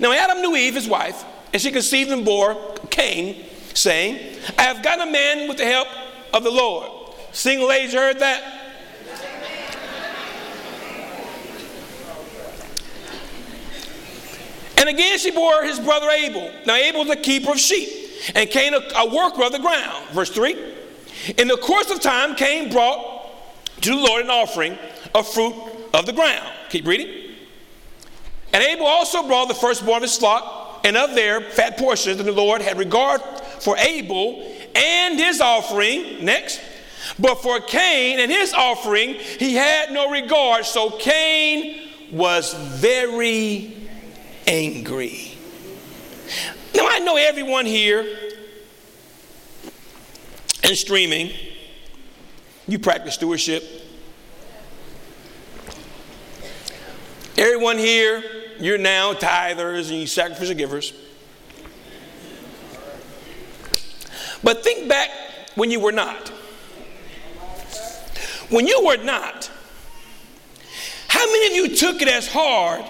Now 0.00 0.12
Adam 0.12 0.40
knew 0.40 0.56
Eve, 0.56 0.74
his 0.74 0.88
wife, 0.88 1.24
and 1.52 1.60
she 1.60 1.70
conceived 1.70 2.10
and 2.10 2.24
bore 2.24 2.56
Cain, 2.90 3.44
saying, 3.74 4.38
I 4.58 4.62
have 4.62 4.82
gotten 4.82 5.08
a 5.08 5.10
man 5.10 5.48
with 5.48 5.58
the 5.58 5.66
help 5.66 5.88
of 6.32 6.44
the 6.44 6.50
Lord. 6.50 7.14
Single 7.32 7.68
ladies 7.68 7.94
heard 7.94 8.20
that? 8.20 8.63
And 14.84 14.94
again 14.94 15.16
she 15.16 15.30
bore 15.30 15.64
his 15.64 15.80
brother 15.80 16.10
Abel. 16.10 16.52
Now 16.66 16.74
Abel 16.74 17.06
was 17.06 17.08
a 17.08 17.16
keeper 17.16 17.52
of 17.52 17.58
sheep, 17.58 17.88
and 18.34 18.50
Cain 18.50 18.74
a, 18.74 18.82
a 18.96 19.14
worker 19.14 19.42
of 19.42 19.52
the 19.52 19.58
ground. 19.58 20.06
Verse 20.10 20.28
3. 20.28 20.74
In 21.38 21.48
the 21.48 21.56
course 21.56 21.90
of 21.90 22.02
time, 22.02 22.34
Cain 22.34 22.70
brought 22.70 23.30
to 23.80 23.88
the 23.88 23.96
Lord 23.96 24.24
an 24.24 24.30
offering 24.30 24.76
of 25.14 25.26
fruit 25.26 25.54
of 25.94 26.04
the 26.04 26.12
ground. 26.12 26.52
Keep 26.68 26.86
reading. 26.86 27.34
And 28.52 28.62
Abel 28.62 28.84
also 28.84 29.26
brought 29.26 29.48
the 29.48 29.54
firstborn 29.54 29.96
of 29.96 30.02
his 30.02 30.18
flock 30.18 30.82
and 30.84 30.98
of 30.98 31.14
their 31.14 31.40
fat 31.40 31.78
portions, 31.78 32.18
and 32.20 32.28
the 32.28 32.32
Lord 32.32 32.60
had 32.60 32.76
regard 32.76 33.22
for 33.60 33.78
Abel 33.78 34.54
and 34.74 35.18
his 35.18 35.40
offering. 35.40 36.22
Next. 36.26 36.60
But 37.18 37.36
for 37.36 37.58
Cain 37.60 38.18
and 38.18 38.30
his 38.30 38.52
offering, 38.52 39.14
he 39.14 39.54
had 39.54 39.92
no 39.92 40.10
regard. 40.10 40.66
So 40.66 40.90
Cain 40.90 41.88
was 42.12 42.52
very 42.52 43.83
angry. 44.46 45.36
Now, 46.74 46.86
I 46.88 46.98
know 47.00 47.16
everyone 47.16 47.66
here 47.66 48.04
and 50.62 50.76
streaming, 50.76 51.32
you 52.66 52.78
practice 52.78 53.14
stewardship. 53.14 53.62
Everyone 57.36 57.78
here, 57.78 58.22
you're 58.58 58.78
now 58.78 59.12
tithers 59.12 59.90
and 59.90 59.98
you 59.98 60.06
sacrificial 60.06 60.54
givers. 60.54 60.92
But 64.42 64.62
think 64.62 64.88
back 64.88 65.10
when 65.54 65.70
you 65.70 65.80
were 65.80 65.92
not. 65.92 66.28
When 68.50 68.66
you 68.66 68.84
were 68.84 68.98
not, 68.98 69.50
how 71.08 71.24
many 71.26 71.46
of 71.46 71.52
you 71.70 71.76
took 71.76 72.02
it 72.02 72.08
as 72.08 72.28
hard 72.28 72.84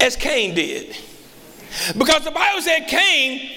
as 0.00 0.16
Cain 0.16 0.54
did. 0.54 0.96
Because 1.96 2.24
the 2.24 2.30
Bible 2.30 2.62
said 2.62 2.86
Cain, 2.88 3.50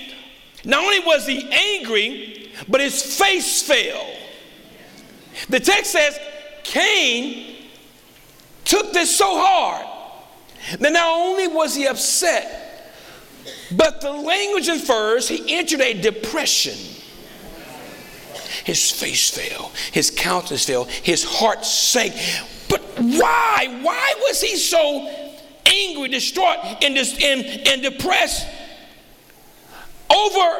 not 0.65 0.83
only 0.83 0.99
was 0.99 1.25
he 1.25 1.49
angry, 1.51 2.51
but 2.67 2.81
his 2.81 3.17
face 3.17 3.61
fell. 3.61 4.05
The 5.47 5.59
text 5.59 5.91
says 5.91 6.19
Cain 6.63 7.55
took 8.65 8.91
this 8.93 9.15
so 9.15 9.39
hard 9.39 9.85
that 10.79 10.91
not 10.91 11.19
only 11.19 11.47
was 11.47 11.75
he 11.75 11.87
upset, 11.87 12.65
but 13.71 14.01
the 14.01 14.11
language 14.11 14.67
infers 14.67 15.27
he 15.27 15.55
entered 15.55 15.81
a 15.81 15.93
depression. 15.93 16.77
His 18.65 18.91
face 18.91 19.29
fell, 19.29 19.71
his 19.91 20.11
countenance 20.11 20.65
fell, 20.65 20.83
his 20.83 21.23
heart 21.23 21.65
sank. 21.65 22.13
But 22.67 22.81
why? 22.97 23.79
Why 23.81 24.13
was 24.19 24.41
he 24.41 24.57
so 24.57 25.28
angry, 25.69 26.09
distraught, 26.09 26.57
and, 26.81 26.95
dis- 26.95 27.17
and, 27.23 27.45
and 27.67 27.81
depressed 27.81 28.47
over 30.09 30.59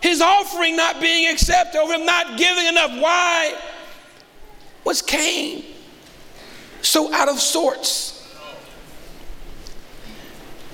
his 0.00 0.20
offering 0.20 0.76
not 0.76 1.00
being 1.00 1.30
accepted, 1.30 1.78
over 1.78 1.94
him 1.94 2.06
not 2.06 2.38
giving 2.38 2.66
enough. 2.66 2.90
Why 3.00 3.54
was 4.84 5.02
Cain 5.02 5.64
so 6.82 7.12
out 7.12 7.28
of 7.28 7.40
sorts? 7.40 8.12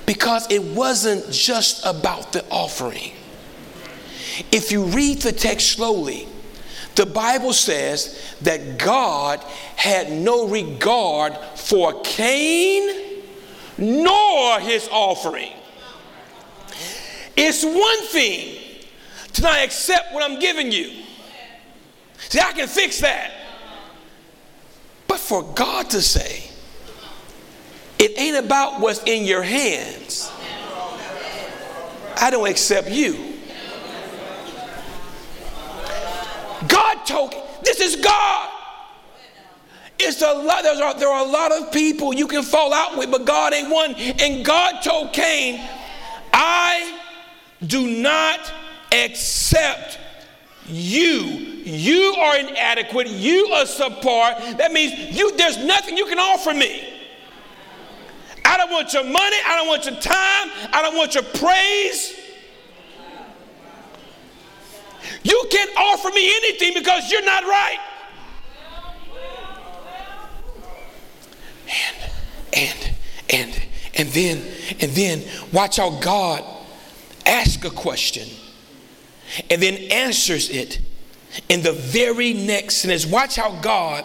Because 0.04 0.50
it 0.50 0.62
wasn't 0.62 1.30
just 1.32 1.86
about 1.86 2.32
the 2.32 2.44
offering. 2.50 3.12
If 4.50 4.72
you 4.72 4.84
read 4.84 5.22
the 5.22 5.32
text 5.32 5.70
slowly, 5.70 6.26
the 6.94 7.06
Bible 7.06 7.52
says 7.52 8.20
that 8.42 8.78
God 8.78 9.40
had 9.76 10.12
no 10.12 10.48
regard 10.48 11.36
for 11.54 12.00
Cain 12.02 13.11
nor 13.78 14.60
his 14.60 14.88
offering. 14.90 15.52
It's 17.36 17.64
one 17.64 18.02
thing 18.06 18.58
to 19.34 19.42
not 19.42 19.64
accept 19.64 20.12
what 20.12 20.22
I'm 20.22 20.38
giving 20.38 20.70
you. 20.70 20.92
See, 22.18 22.40
I 22.40 22.52
can 22.52 22.68
fix 22.68 23.00
that. 23.00 23.32
But 25.08 25.18
for 25.18 25.42
God 25.54 25.90
to 25.90 26.00
say, 26.00 26.50
it 27.98 28.18
ain't 28.18 28.44
about 28.44 28.80
what's 28.80 29.02
in 29.04 29.24
your 29.24 29.42
hands. 29.42 30.30
I 32.16 32.30
don't 32.30 32.48
accept 32.48 32.90
you. 32.90 33.34
God 36.68 37.06
told, 37.06 37.34
this 37.64 37.80
is 37.80 37.96
God. 37.96 38.51
It's 40.12 40.20
a 40.20 40.34
lot, 40.34 40.62
there's 40.62 40.78
a, 40.78 40.94
there 40.98 41.08
are 41.08 41.24
a 41.26 41.28
lot 41.28 41.52
of 41.52 41.72
people 41.72 42.12
you 42.12 42.26
can 42.26 42.42
fall 42.42 42.74
out 42.74 42.98
with, 42.98 43.10
but 43.10 43.24
God 43.24 43.54
ain't 43.54 43.70
one. 43.70 43.94
And 43.94 44.44
God 44.44 44.82
told 44.82 45.14
Cain, 45.14 45.66
I 46.34 46.98
do 47.66 47.86
not 47.86 48.52
accept 48.92 49.98
you. 50.66 51.22
You 51.64 52.14
are 52.18 52.36
inadequate. 52.36 53.06
You 53.06 53.46
are 53.54 53.64
subpar. 53.64 54.58
That 54.58 54.72
means 54.72 55.16
you 55.16 55.34
there's 55.38 55.56
nothing 55.56 55.96
you 55.96 56.04
can 56.04 56.18
offer 56.18 56.52
me. 56.52 56.88
I 58.44 58.58
don't 58.58 58.70
want 58.70 58.92
your 58.92 59.04
money. 59.04 59.36
I 59.46 59.56
don't 59.56 59.68
want 59.68 59.86
your 59.86 59.94
time. 59.94 60.50
I 60.74 60.82
don't 60.82 60.96
want 60.96 61.14
your 61.14 61.24
praise. 61.24 62.20
You 65.22 65.46
can't 65.50 65.70
offer 65.78 66.10
me 66.10 66.36
anything 66.36 66.74
because 66.74 67.10
you're 67.10 67.24
not 67.24 67.44
right. 67.44 67.78
And 71.72 72.10
and 72.52 72.90
and 73.30 73.62
and 73.94 74.08
then 74.10 74.42
and 74.80 74.92
then 74.92 75.22
watch 75.52 75.76
how 75.76 75.90
God 76.00 76.44
asks 77.26 77.64
a 77.64 77.70
question 77.70 78.28
and 79.50 79.62
then 79.62 79.74
answers 79.90 80.50
it 80.50 80.80
in 81.48 81.62
the 81.62 81.72
very 81.72 82.32
next 82.32 82.76
sentence. 82.76 83.06
Watch 83.06 83.36
how 83.36 83.58
God 83.60 84.04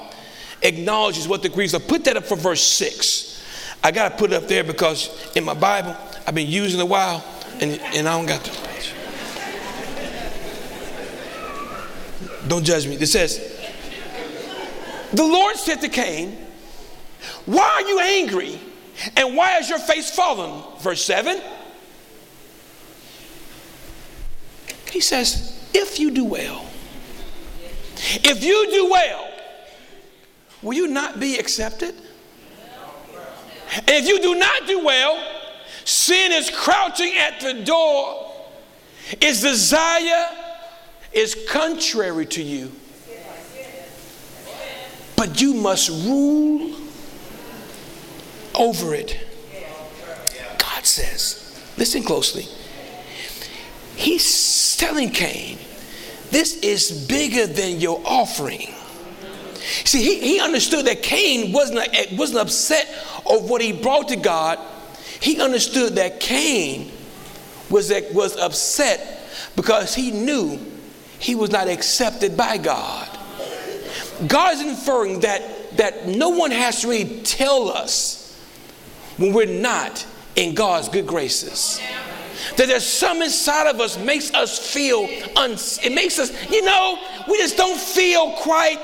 acknowledges 0.62 1.28
what 1.28 1.42
the 1.42 1.50
Greeks 1.50 1.74
are. 1.74 1.80
Put 1.80 2.06
that 2.06 2.18
up 2.18 2.26
for 2.26 2.38
verse 2.38 2.62
6. 2.64 3.44
I 3.84 3.92
got 3.92 4.10
to 4.10 4.18
put 4.18 4.32
it 4.32 4.36
up 4.42 4.48
there 4.48 4.64
because 4.64 5.32
in 5.36 5.44
my 5.44 5.54
Bible, 5.54 5.96
I've 6.26 6.36
been 6.36 6.50
using 6.50 6.80
a 6.82 6.86
while 6.86 7.24
and, 7.60 7.72
and 7.72 8.08
I 8.08 8.18
don't 8.18 8.26
got 8.26 8.44
to. 8.44 8.68
Don't 12.48 12.64
judge 12.64 12.88
me. 12.88 12.96
It 12.96 13.08
says, 13.08 13.40
The 15.12 15.24
Lord 15.24 15.58
said 15.58 15.82
to 15.82 15.90
Cain, 15.90 16.47
why 17.48 17.64
are 17.64 17.82
you 17.88 18.00
angry? 18.00 18.60
And 19.16 19.36
why 19.36 19.52
has 19.52 19.70
your 19.70 19.80
face 19.80 20.14
fallen? 20.14 20.62
Verse 20.80 21.04
7. 21.04 21.42
He 24.92 25.00
says, 25.00 25.66
If 25.74 25.98
you 25.98 26.12
do 26.12 26.26
well, 26.26 26.66
if 27.96 28.44
you 28.44 28.70
do 28.70 28.92
well, 28.92 29.30
will 30.62 30.74
you 30.74 30.88
not 30.88 31.22
be 31.22 31.38
accepted? 31.38 31.96
If 33.88 34.08
you 34.08 34.22
do 34.22 34.36
not 34.36 34.68
do 34.68 34.84
well, 34.84 35.18
sin 35.86 36.34
is 36.34 36.50
crouching 36.50 37.14
at 37.18 37.40
the 37.40 37.64
door. 37.64 38.30
Its 39.22 39.42
desire 39.42 40.28
is 41.14 41.48
contrary 41.50 42.26
to 42.26 42.44
you. 42.44 42.74
But 45.16 45.42
you 45.42 45.54
must 45.54 45.90
rule 46.06 46.87
over 48.58 48.94
it. 48.94 49.18
God 50.58 50.86
says, 50.86 51.74
listen 51.78 52.04
closely. 52.04 52.46
He's 53.96 54.76
telling 54.78 55.10
Cain, 55.10 55.58
this 56.30 56.58
is 56.60 57.08
bigger 57.08 57.48
than 57.48 57.80
your 57.80 58.02
offering. 58.06 58.74
See, 59.86 60.02
he, 60.04 60.20
he 60.20 60.40
understood 60.40 60.86
that 60.86 61.04
Cain 61.04 61.52
wasn't, 61.52 61.80
wasn't 62.18 62.40
upset 62.40 62.88
over 63.26 63.48
what 63.48 63.62
he 63.62 63.74
brought 63.74 64.10
to 64.10 64.16
God. 64.16 64.60
He 65.20 65.42
understood 65.42 65.96
that 65.96 66.20
Cain 66.20 66.92
was, 67.70 67.92
was 68.14 68.38
upset 68.38 69.28
because 69.56 69.96
he 69.96 70.12
knew 70.12 70.60
he 71.20 71.36
was 71.36 71.52
not 71.52 71.68
accepted 71.68 72.38
by 72.38 72.58
God. 72.58 73.10
God 74.28 74.54
is 74.54 74.62
inferring 74.62 75.22
that, 75.22 75.78
that 75.78 76.08
no 76.08 76.30
one 76.30 76.52
has 76.52 76.82
to 76.82 76.90
really 76.90 77.22
tell 77.22 77.70
us 77.70 78.27
when 79.18 79.34
we're 79.34 79.46
not 79.46 80.06
in 80.36 80.54
God's 80.54 80.90
good 80.90 81.08
graces. 81.08 81.82
that 82.56 82.68
there's 82.68 82.86
some 82.86 83.22
inside 83.22 83.68
of 83.68 83.82
us 83.82 83.98
makes 83.98 84.32
us 84.34 84.58
feel 84.60 85.10
uns- 85.36 85.80
it 85.84 85.92
makes 85.92 86.20
us 86.20 86.32
you 86.52 86.62
know 86.64 87.00
we 87.28 87.38
just 87.38 87.58
don't 87.58 87.80
feel 87.80 88.32
quite 88.34 88.80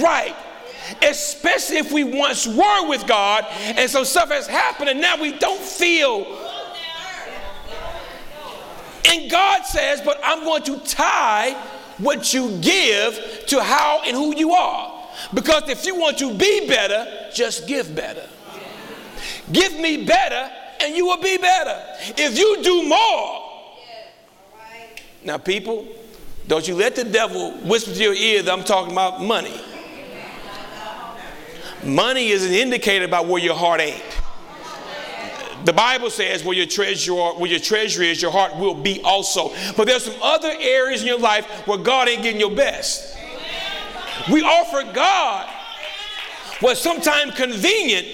right. 0.00 0.34
Especially 1.02 1.76
if 1.76 1.92
we 1.92 2.02
once 2.02 2.46
were 2.46 2.88
with 2.88 3.06
god 3.06 3.44
and 3.62 3.88
some 3.90 4.04
stuff 4.04 4.30
has 4.30 4.46
happened 4.46 4.88
and 4.88 5.00
now 5.00 5.20
we 5.20 5.32
don't 5.38 5.60
feel 5.60 6.24
and 9.04 9.30
god 9.30 9.64
says 9.64 10.00
but 10.00 10.18
i'm 10.24 10.42
going 10.42 10.62
to 10.62 10.78
tie 10.80 11.52
what 11.98 12.32
you 12.32 12.56
give 12.60 13.44
to 13.46 13.62
how 13.62 14.00
and 14.06 14.16
who 14.16 14.34
you 14.34 14.52
are. 14.52 15.06
Because 15.34 15.68
if 15.68 15.84
you 15.84 15.96
want 15.96 16.16
to 16.18 16.32
be 16.32 16.66
better 16.66 17.28
just 17.34 17.68
give 17.68 17.94
better 17.94 18.26
give 19.52 19.78
me 19.78 20.04
better 20.04 20.50
and 20.80 20.96
you 20.96 21.06
will 21.06 21.20
be 21.20 21.36
better. 21.36 21.78
If 22.16 22.38
you 22.38 22.62
do 22.62 22.88
more, 22.88 23.50
now, 25.22 25.36
people, 25.36 25.86
don't 26.48 26.66
you 26.66 26.74
let 26.74 26.96
the 26.96 27.04
devil 27.04 27.52
whisper 27.58 27.92
to 27.92 28.02
your 28.02 28.14
ear 28.14 28.42
that 28.42 28.50
I'm 28.50 28.64
talking 28.64 28.92
about 28.92 29.20
money. 29.20 29.60
Money 31.84 32.28
is 32.28 32.44
an 32.46 32.52
indicator 32.52 33.04
about 33.04 33.26
where 33.26 33.42
your 33.42 33.54
heart 33.54 33.80
ain't. 33.80 34.02
The 35.64 35.72
Bible 35.74 36.08
says 36.08 36.42
where 36.42 36.56
your 36.56 36.66
treasure 36.66 37.14
where 37.14 37.50
your 37.50 37.60
treasure 37.60 38.02
is, 38.02 38.22
your 38.22 38.30
heart 38.30 38.56
will 38.56 38.74
be 38.74 39.02
also. 39.02 39.52
But 39.76 39.86
there's 39.86 40.04
some 40.04 40.20
other 40.22 40.52
areas 40.58 41.02
in 41.02 41.06
your 41.06 41.18
life 41.18 41.46
where 41.66 41.76
God 41.76 42.08
ain't 42.08 42.22
getting 42.22 42.40
your 42.40 42.54
best. 42.54 43.16
We 44.32 44.42
offer 44.42 44.90
God 44.92 45.50
what's 46.60 46.80
sometimes 46.80 47.34
convenient 47.34 48.06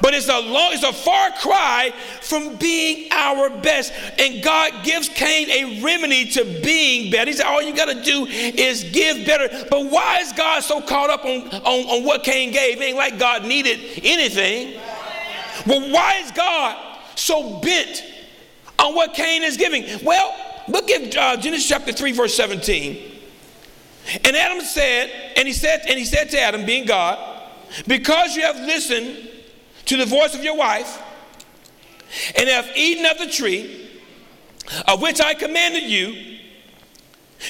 but 0.00 0.14
it's 0.14 0.28
a 0.28 0.38
long, 0.38 0.72
it's 0.72 0.82
a 0.82 0.92
far 0.92 1.30
cry 1.32 1.92
from 2.20 2.56
being 2.56 3.10
our 3.12 3.50
best. 3.50 3.92
And 4.18 4.42
God 4.42 4.84
gives 4.84 5.08
Cain 5.08 5.50
a 5.50 5.82
remedy 5.82 6.26
to 6.30 6.44
being 6.62 7.10
better. 7.10 7.30
He 7.30 7.36
said, 7.36 7.46
all 7.46 7.62
you 7.62 7.74
got 7.74 7.86
to 7.86 8.02
do 8.02 8.26
is 8.26 8.84
give 8.84 9.26
better. 9.26 9.48
But 9.70 9.90
why 9.90 10.20
is 10.20 10.32
God 10.32 10.60
so 10.60 10.80
caught 10.80 11.10
up 11.10 11.24
on, 11.24 11.48
on, 11.48 11.86
on 11.86 12.04
what 12.04 12.22
Cain 12.24 12.52
gave? 12.52 12.80
It 12.80 12.84
ain't 12.84 12.96
like 12.96 13.18
God 13.18 13.44
needed 13.44 13.80
anything. 14.02 14.80
Well, 15.66 15.92
why 15.92 16.22
is 16.24 16.30
God 16.32 16.98
so 17.16 17.60
bent 17.60 18.04
on 18.78 18.94
what 18.94 19.14
Cain 19.14 19.42
is 19.42 19.56
giving? 19.56 19.84
Well, 20.04 20.34
look 20.68 20.90
at 20.90 21.16
uh, 21.16 21.36
Genesis 21.36 21.68
chapter 21.68 21.92
3, 21.92 22.12
verse 22.12 22.34
17. 22.34 23.10
And 24.24 24.36
Adam 24.36 24.64
said, 24.64 25.10
and 25.36 25.46
he 25.46 25.54
said, 25.54 25.82
and 25.88 25.98
he 25.98 26.04
said 26.04 26.30
to 26.30 26.40
Adam, 26.40 26.66
being 26.66 26.86
God, 26.86 27.18
because 27.86 28.34
you 28.36 28.42
have 28.42 28.56
listened 28.56 29.28
to 29.92 29.98
the 29.98 30.06
voice 30.06 30.34
of 30.34 30.42
your 30.42 30.56
wife, 30.56 31.02
and 32.34 32.48
have 32.48 32.66
eaten 32.74 33.04
of 33.04 33.18
the 33.18 33.26
tree 33.26 33.90
of 34.88 35.02
which 35.02 35.20
I 35.20 35.34
commanded 35.34 35.82
you, 35.82 36.38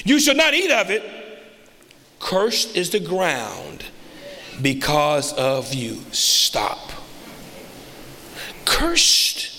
you 0.03 0.19
shall 0.19 0.35
not 0.35 0.53
eat 0.53 0.69
of 0.69 0.89
it. 0.89 1.03
Cursed 2.19 2.75
is 2.75 2.89
the 2.89 2.99
ground 2.99 3.85
because 4.61 5.31
of 5.33 5.73
you. 5.73 6.01
Stop. 6.11 6.91
Cursed 8.65 9.49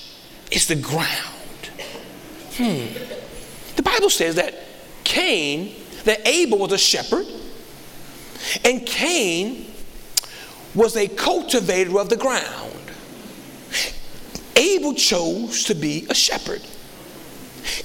is 0.51 0.67
the 0.67 0.77
ground. 0.77 1.71
Hmm. 2.57 2.87
The 3.77 3.83
Bible 3.83 4.11
says 4.11 4.35
that 4.35 4.55
Cain, 5.05 5.75
that 6.05 6.27
Abel 6.29 6.59
was 6.59 6.73
a 6.73 6.79
shepherd, 6.79 7.27
and 8.63 8.85
Cain 8.85 9.74
was 10.75 10.97
a 10.97 11.09
cultivator 11.09 11.99
of 11.99 12.09
the 12.09 12.17
ground. 12.17 12.73
Abel 14.57 14.95
chose 14.95 15.65
to 15.65 15.75
be 15.75 16.07
a 16.11 16.15
shepherd. 16.15 16.63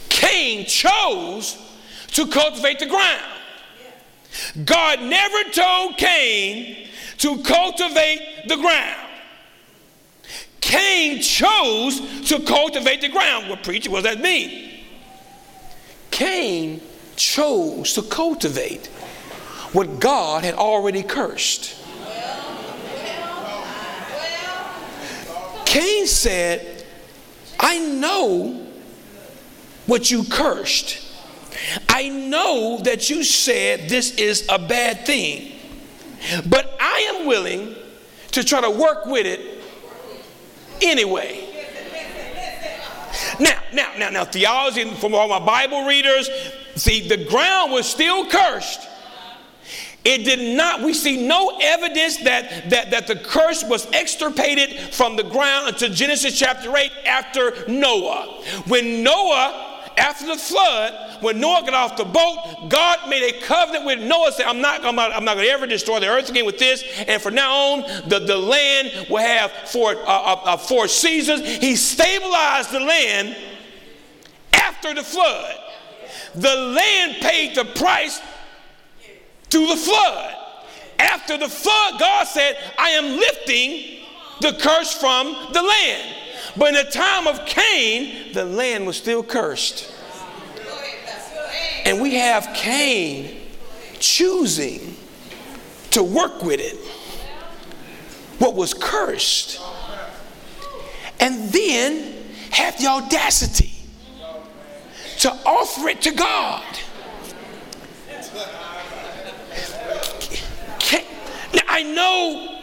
Cain 0.10 0.66
chose 0.66 1.58
to 2.08 2.28
cultivate 2.28 2.80
the 2.80 2.86
ground. 2.86 3.40
God 4.66 5.02
never 5.02 5.44
told 5.52 5.98
Cain 5.98 6.88
to 7.18 7.42
cultivate 7.44 8.46
the 8.48 8.58
ground. 8.58 9.08
Cain 10.62 11.22
chose 11.22 12.28
to 12.30 12.40
cultivate 12.42 13.02
the 13.02 13.10
ground. 13.10 13.50
What 13.50 13.64
preacher, 13.64 13.90
what 13.90 14.04
does 14.04 14.16
that 14.16 14.24
mean? 14.24 14.82
Cain 16.12 16.82
chose 17.16 17.94
to 17.94 18.02
cultivate 18.04 18.88
what 19.74 20.00
God 20.00 20.44
had 20.44 20.56
already 20.56 21.04
cursed. 21.04 21.76
Cain 25.70 26.08
said, 26.08 26.84
I 27.60 27.78
know 27.78 28.66
what 29.86 30.10
you 30.10 30.24
cursed. 30.24 30.98
I 31.88 32.10
know 32.10 32.80
that 32.86 33.12
you 33.12 33.24
said 33.24 33.88
this 33.88 34.16
is 34.16 34.48
a 34.50 34.58
bad 34.58 35.06
thing, 35.06 35.60
but 36.50 36.76
I 36.80 37.14
am 37.14 37.28
willing 37.28 37.76
to 38.32 38.44
try 38.44 38.62
to 38.62 38.72
work 38.72 39.06
with 39.06 39.28
it 39.28 39.64
anyway. 40.82 41.46
Now, 43.40 43.62
now, 43.72 43.92
now, 43.96 44.10
now, 44.10 44.26
theology 44.26 44.92
from 44.96 45.14
all 45.14 45.28
my 45.28 45.38
Bible 45.38 45.86
readers, 45.86 46.32
see, 46.78 47.08
the 47.08 47.26
ground 47.26 47.72
was 47.72 47.86
still 47.86 48.26
cursed 48.26 48.89
it 50.06 50.24
did 50.24 50.56
not, 50.56 50.82
we 50.82 50.94
see 50.94 51.28
no 51.28 51.58
evidence 51.62 52.18
that, 52.18 52.70
that, 52.70 52.92
that 52.92 53.08
the 53.08 53.18
curse 53.18 53.64
was 53.64 53.86
extirpated 53.92 54.94
from 54.94 55.18
the 55.18 55.24
ground 55.24 55.68
until 55.68 55.90
Genesis 55.90 56.38
chapter 56.38 56.76
8 56.76 56.92
after 57.06 57.66
Noah. 57.68 58.42
When 58.68 59.04
Noah, 59.04 59.82
after 59.98 60.26
the 60.26 60.38
flood, 60.38 61.22
when 61.22 61.42
Noah 61.42 61.64
got 61.66 61.74
off 61.74 61.98
the 61.98 62.06
boat, 62.06 62.70
God 62.70 63.10
made 63.10 63.30
a 63.30 63.42
covenant 63.42 63.86
with 63.86 64.00
Noah, 64.00 64.32
saying, 64.32 64.50
I'm 64.50 64.62
not, 64.62 64.86
I'm 64.86 64.96
not, 64.96 65.12
I'm 65.12 65.26
not 65.26 65.36
going 65.36 65.48
to 65.48 65.52
ever 65.52 65.68
destroy 65.68 66.00
the 66.00 66.08
earth 66.08 66.30
again 66.30 66.46
with 66.46 66.60
this. 66.60 66.82
And 67.06 67.22
from 67.22 67.36
now 67.36 67.54
on, 67.54 67.82
the, 68.08 68.20
the 68.20 68.38
land 68.38 69.08
will 69.10 69.18
have 69.18 69.52
four, 69.52 69.92
uh, 69.92 70.06
uh, 70.06 70.42
uh, 70.46 70.58
four 70.58 70.88
seasons. 70.88 71.46
He 71.46 71.76
stabilized 71.76 72.72
the 72.72 72.80
land 72.80 73.36
after 74.54 74.94
the 74.94 75.04
flood. 75.04 75.56
The 76.36 76.56
land 76.56 77.18
paid 77.22 77.56
the 77.56 77.66
price 77.66 78.22
through 79.50 79.68
the 79.68 79.76
flood. 79.76 80.36
After 81.00 81.38
the 81.38 81.50
flood, 81.50 82.00
God 82.00 82.26
said, 82.26 82.58
I 82.78 82.90
am 82.92 83.18
lifting 83.18 84.00
the 84.42 84.54
curse 84.54 84.94
from 84.94 85.28
the 85.54 85.62
land. 85.62 86.16
But 86.58 86.70
in 86.70 86.86
the 86.86 86.92
time 86.92 87.28
of 87.28 87.46
Cain, 87.46 88.34
the 88.34 88.46
land 88.46 88.86
was 88.86 88.98
still 88.98 89.24
cursed. 89.24 89.94
And 91.86 92.02
we 92.02 92.16
have 92.16 92.50
Cain 92.54 93.38
choosing 94.00 94.96
to 95.92 96.04
work 96.04 96.44
with 96.44 96.60
it, 96.60 96.78
what 98.40 98.56
was 98.56 98.74
cursed, 98.74 99.60
and 101.20 101.50
then 101.50 102.16
have 102.52 102.78
the 102.80 102.88
audacity 102.88 103.72
to 105.20 105.32
offer 105.46 105.90
it 105.90 106.02
to 106.04 106.12
God. 106.12 106.64
I 111.80 111.84
know 111.84 112.60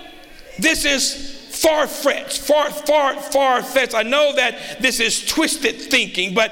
this 0.58 0.84
is 0.84 1.56
far 1.62 1.86
fetched, 1.86 2.38
far, 2.38 2.70
far, 2.70 3.18
far 3.18 3.62
fetched. 3.62 3.94
I 3.94 4.02
know 4.02 4.34
that 4.36 4.82
this 4.82 5.00
is 5.00 5.24
twisted 5.24 5.80
thinking, 5.80 6.34
but 6.34 6.50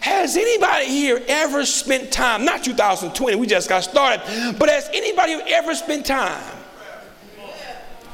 has 0.00 0.36
anybody 0.36 0.86
here 0.86 1.22
ever 1.28 1.64
spent 1.64 2.10
time, 2.10 2.44
not 2.44 2.64
2020, 2.64 3.36
we 3.36 3.46
just 3.46 3.68
got 3.68 3.84
started, 3.84 4.22
but 4.58 4.68
has 4.68 4.90
anybody 4.92 5.34
ever 5.54 5.72
spent 5.76 6.04
time 6.04 6.42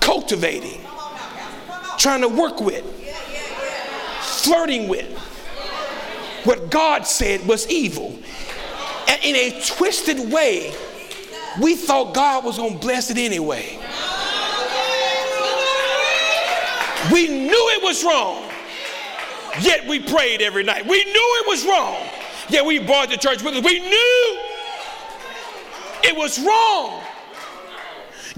cultivating, 0.00 0.82
trying 1.96 2.20
to 2.20 2.28
work 2.28 2.60
with, 2.60 2.84
flirting 4.20 4.88
with 4.88 5.10
what 6.44 6.70
God 6.70 7.06
said 7.06 7.46
was 7.46 7.66
evil? 7.70 8.18
And 9.08 9.24
in 9.24 9.36
a 9.36 9.64
twisted 9.64 10.30
way, 10.30 10.74
we 11.60 11.74
thought 11.76 12.14
God 12.14 12.44
was 12.44 12.56
going 12.58 12.74
to 12.74 12.78
bless 12.78 13.10
it 13.10 13.18
anyway. 13.18 13.78
We 17.12 17.28
knew 17.28 17.70
it 17.70 17.82
was 17.82 18.04
wrong, 18.04 18.50
yet 19.60 19.86
we 19.86 20.00
prayed 20.00 20.42
every 20.42 20.64
night. 20.64 20.86
We 20.86 21.04
knew 21.04 21.42
it 21.42 21.46
was 21.46 21.64
wrong, 21.64 21.96
yet 22.48 22.64
we 22.64 22.80
brought 22.80 23.10
the 23.10 23.16
church 23.16 23.42
with 23.42 23.54
us. 23.54 23.64
We 23.64 23.78
knew 23.78 24.38
it 26.02 26.16
was 26.16 26.38
wrong. 26.38 27.02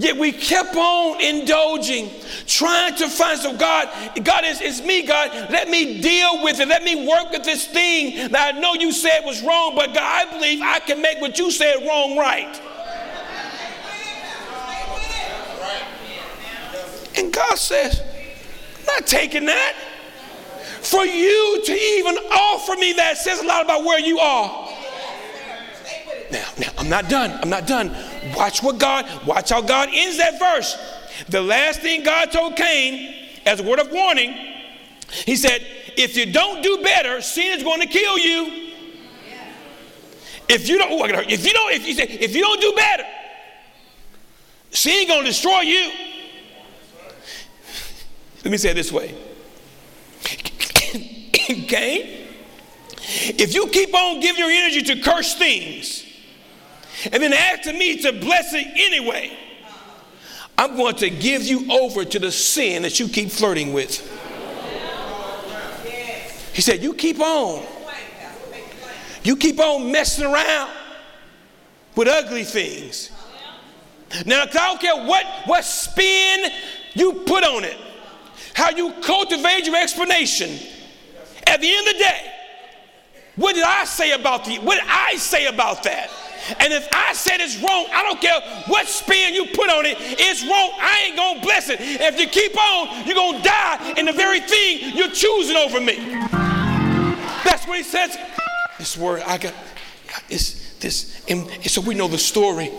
Yet 0.01 0.17
we 0.17 0.31
kept 0.31 0.77
on 0.77 1.21
indulging, 1.21 2.11
trying 2.47 2.95
to 2.97 3.09
find. 3.09 3.41
So, 3.41 3.57
God, 3.57 3.89
God 4.23 4.45
is 4.45 4.61
it's 4.61 4.81
me, 4.81 5.05
God. 5.05 5.51
Let 5.51 5.69
me 5.69 6.01
deal 6.01 6.41
with 6.45 6.61
it. 6.61 6.69
Let 6.69 6.85
me 6.85 7.09
work 7.09 7.33
with 7.33 7.43
this 7.43 7.67
thing 7.67 8.31
that 8.31 8.55
I 8.55 8.59
know 8.61 8.75
you 8.75 8.93
said 8.93 9.25
was 9.25 9.43
wrong, 9.43 9.75
but 9.75 9.95
God, 9.95 10.29
I 10.29 10.31
believe 10.31 10.61
I 10.63 10.79
can 10.79 11.03
make 11.03 11.21
what 11.21 11.37
you 11.37 11.51
said 11.51 11.85
wrong 11.85 12.17
right. 12.17 12.61
And 17.19 17.33
God 17.33 17.59
says, 17.59 18.01
not 18.87 19.07
taking 19.07 19.47
that. 19.47 19.75
For 20.81 21.05
you 21.05 21.63
to 21.65 21.73
even 21.73 22.17
offer 22.17 22.77
me 22.77 22.93
that 22.95 23.19
says 23.19 23.41
a 23.41 23.47
lot 23.47 23.65
about 23.65 23.85
where 23.85 23.99
you 23.99 24.21
are. 24.21 24.69
Now, 26.31 26.49
now, 26.59 26.69
I'm 26.79 26.89
not 26.89 27.09
done. 27.09 27.39
I'm 27.43 27.51
not 27.51 27.67
done. 27.67 27.95
Watch 28.37 28.63
what 28.63 28.79
God, 28.79 29.05
watch 29.27 29.51
how 29.51 29.61
God 29.61 29.89
ends 29.93 30.19
that 30.19 30.39
verse. 30.39 30.79
The 31.29 31.41
last 31.41 31.81
thing 31.81 32.05
God 32.05 32.31
told 32.31 32.55
Cain 32.55 33.15
as 33.45 33.61
a 33.61 33.63
word 33.65 33.81
of 33.81 33.91
warning, 33.91 34.33
he 35.11 35.35
said, 35.37 35.67
if 35.97 36.17
you 36.17 36.33
don't 36.33 36.63
do 36.63 36.79
better, 36.83 37.21
sin 37.21 37.59
is 37.59 37.65
going 37.65 37.81
to 37.81 37.89
kill 37.89 38.19
you. 38.19 38.71
If 40.49 40.69
you 40.69 40.79
don't, 40.79 40.93
if 41.31 41.45
you 41.45 41.53
don't, 41.53 41.75
if 41.75 41.87
you 41.87 41.95
say, 41.95 42.05
if 42.05 42.35
you 42.35 42.41
don't 42.41 42.61
do 42.61 42.73
better, 42.75 43.05
sin 44.71 45.09
gonna 45.09 45.27
destroy 45.27 45.61
you. 45.61 45.91
Let 48.45 48.51
me 48.51 48.57
say 48.57 48.71
it 48.71 48.75
this 48.75 48.93
way. 48.93 49.15
Cain, 51.33 52.27
if 53.01 53.55
you 53.55 53.67
keep 53.69 53.95
on 53.95 54.21
giving 54.21 54.39
your 54.39 54.51
energy 54.51 54.83
to 54.83 55.01
curse 55.01 55.35
things 55.35 56.05
and 57.11 57.23
then 57.23 57.33
asking 57.33 57.79
me 57.79 58.03
to 58.03 58.13
bless 58.13 58.53
it 58.55 58.67
anyway, 58.75 59.37
I'm 60.57 60.77
going 60.77 60.97
to 60.97 61.11
give 61.11 61.45
you 61.45 61.71
over 61.71 62.05
to 62.05 62.19
the 62.19 62.33
sin 62.33 62.83
that 62.83 62.99
you 62.99 63.09
keep 63.09 63.31
flirting 63.31 63.73
with. 63.73 64.01
He 66.53 66.63
said, 66.63 66.83
You 66.83 66.95
keep 66.95 67.21
on. 67.21 67.65
You 69.23 69.37
keep 69.37 69.61
on 69.61 69.93
messing 69.93 70.25
around 70.25 70.73
with 71.95 72.09
ugly 72.09 72.45
things. 72.45 73.11
Now, 74.25 74.43
I 74.43 74.47
don't 74.47 74.81
care 74.81 75.07
what, 75.07 75.25
what 75.47 75.65
spin 75.65 76.51
you 76.95 77.13
put 77.27 77.45
on 77.45 77.63
it, 77.63 77.77
how 78.55 78.71
you 78.71 78.93
cultivate 79.03 79.67
your 79.67 79.77
explanation. 79.77 80.59
At 81.47 81.61
the 81.61 81.71
end 81.71 81.89
of 81.89 81.95
the 81.95 81.99
day, 81.99 82.33
what 83.37 83.55
did 83.55 83.65
I 83.65 83.85
say 83.85 84.13
about 84.13 84.45
the 84.45 84.59
what 84.59 84.75
did 84.75 84.89
I 84.89 85.17
say 85.17 85.47
about 85.47 85.85
that? 85.85 86.11
And 86.61 86.73
if 86.73 86.89
I 86.93 87.13
said 87.13 87.41
it's 87.41 87.57
wrong, 87.59 87.87
I 87.93 88.03
don't 88.03 88.21
care 88.21 88.41
what 88.67 88.87
spin 88.87 89.35
you 89.35 89.47
put 89.47 89.69
on 89.71 89.87
it, 89.87 89.97
it's 89.99 90.43
wrong. 90.43 90.71
I 90.81 91.07
ain't 91.07 91.17
gonna 91.17 91.41
bless 91.41 91.69
it. 91.69 91.79
If 91.81 92.19
you 92.19 92.27
keep 92.27 92.57
on, 92.59 93.07
you're 93.07 93.15
gonna 93.15 93.43
die 93.43 93.95
in 93.97 94.07
the 94.07 94.13
very 94.13 94.41
thing 94.41 94.97
you're 94.97 95.11
choosing 95.11 95.57
over 95.57 95.81
me. 95.81 95.97
That's 97.45 97.67
what 97.67 97.77
he 97.77 97.83
says. 97.83 98.17
This 98.79 98.97
word, 98.97 99.23
I 99.27 99.39
got 99.39 99.55
this, 100.29 100.77
this, 100.81 101.25
and 101.29 101.49
so 101.65 101.81
we 101.81 101.95
know 101.95 102.09
the 102.09 102.19
story. 102.19 102.71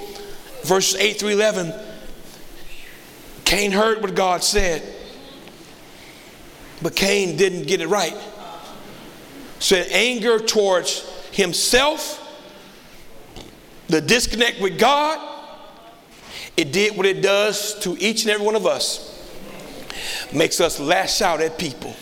Verses 0.63 0.99
8 0.99 1.19
through 1.19 1.29
11. 1.29 1.73
Cain 3.45 3.71
heard 3.71 4.01
what 4.01 4.13
God 4.13 4.43
said, 4.43 4.83
but 6.81 6.95
Cain 6.95 7.35
didn't 7.37 7.67
get 7.67 7.81
it 7.81 7.87
right. 7.87 8.17
So 9.59 9.75
anger 9.75 10.39
towards 10.39 11.01
himself, 11.31 12.15
the 13.87 14.01
disconnect 14.01 14.61
with 14.61 14.79
God, 14.79 15.25
it 16.55 16.71
did 16.71 16.95
what 16.95 17.05
it 17.05 17.21
does 17.21 17.77
to 17.79 17.97
each 17.99 18.23
and 18.23 18.31
every 18.31 18.45
one 18.45 18.55
of 18.55 18.65
us. 18.65 19.15
Makes 20.33 20.61
us 20.61 20.79
lash 20.79 21.21
out 21.21 21.41
at 21.41 21.57
people. 21.57 21.95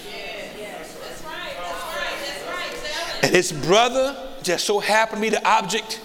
And 3.23 3.35
his 3.35 3.51
brother 3.51 4.15
just 4.43 4.65
so 4.65 4.79
happened 4.79 5.17
to 5.17 5.21
be 5.21 5.29
the 5.29 5.45
object. 5.47 6.01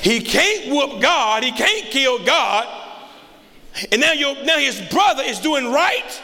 He 0.00 0.20
can't 0.20 0.70
whoop 0.70 1.00
God, 1.00 1.44
he 1.44 1.52
can't 1.52 1.90
kill 1.90 2.24
God. 2.24 2.82
And 3.90 4.00
now, 4.00 4.12
your, 4.12 4.34
now 4.44 4.58
his 4.58 4.80
brother 4.90 5.22
is 5.22 5.40
doing 5.40 5.72
right. 5.72 6.22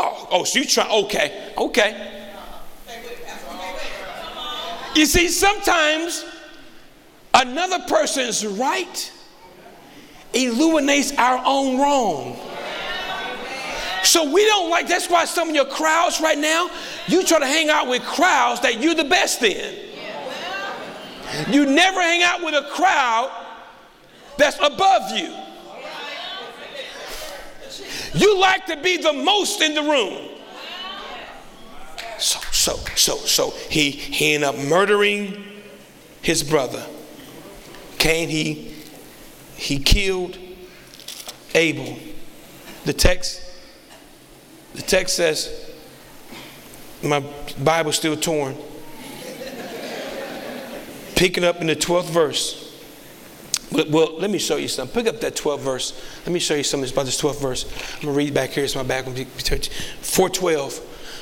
Oh, 0.00 0.28
oh, 0.30 0.44
so 0.44 0.60
you 0.60 0.64
try, 0.64 0.88
okay, 0.88 1.52
okay. 1.58 2.14
You 4.94 5.06
see, 5.06 5.28
sometimes 5.28 6.24
another 7.34 7.80
person's 7.88 8.46
right 8.46 9.12
illuminates 10.32 11.12
our 11.18 11.42
own 11.44 11.80
wrong. 11.80 12.36
So 14.04 14.32
we 14.32 14.44
don't 14.46 14.70
like, 14.70 14.86
that's 14.86 15.10
why 15.10 15.24
some 15.24 15.48
of 15.48 15.54
your 15.56 15.66
crowds 15.66 16.20
right 16.20 16.38
now, 16.38 16.70
you 17.08 17.24
try 17.24 17.40
to 17.40 17.46
hang 17.46 17.68
out 17.68 17.88
with 17.88 18.02
crowds 18.02 18.60
that 18.60 18.80
you're 18.80 18.94
the 18.94 19.02
best 19.02 19.42
in. 19.42 19.74
You 21.50 21.66
never 21.66 22.00
hang 22.00 22.22
out 22.22 22.44
with 22.44 22.54
a 22.54 22.68
crowd 22.70 23.32
that's 24.36 24.58
above 24.60 25.10
you. 25.18 25.34
You 28.14 28.38
like 28.38 28.66
to 28.66 28.76
be 28.76 28.96
the 28.96 29.12
most 29.12 29.60
in 29.60 29.74
the 29.74 29.82
room. 29.82 30.28
So, 32.18 32.40
so, 32.50 32.76
so, 32.96 33.16
so 33.16 33.50
he, 33.70 33.90
he 33.90 34.34
ended 34.34 34.48
up 34.48 34.56
murdering 34.56 35.44
his 36.20 36.42
brother. 36.42 36.84
Cain, 37.98 38.28
he, 38.28 38.74
he 39.56 39.78
killed 39.78 40.38
Abel. 41.54 41.98
The 42.84 42.92
text, 42.92 43.42
the 44.74 44.82
text 44.82 45.16
says, 45.16 45.70
my 47.02 47.24
Bible's 47.62 47.96
still 47.96 48.16
torn. 48.16 48.56
Picking 51.14 51.44
up 51.44 51.60
in 51.60 51.66
the 51.66 51.76
12th 51.76 52.10
verse. 52.10 52.67
Well, 53.70 54.18
let 54.18 54.30
me 54.30 54.38
show 54.38 54.56
you 54.56 54.68
something. 54.68 55.04
Pick 55.04 55.12
up 55.12 55.20
that 55.20 55.34
12th 55.34 55.60
verse. 55.60 56.20
Let 56.24 56.32
me 56.32 56.40
show 56.40 56.54
you 56.54 56.62
something 56.62 56.90
about 56.90 57.04
this 57.04 57.20
12th 57.20 57.40
verse. 57.40 57.96
I'm 57.96 58.00
to 58.02 58.10
read 58.12 58.32
back 58.32 58.50
here. 58.50 58.64
It's 58.64 58.74
my 58.74 58.82
back. 58.82 59.04
412. 59.04 60.72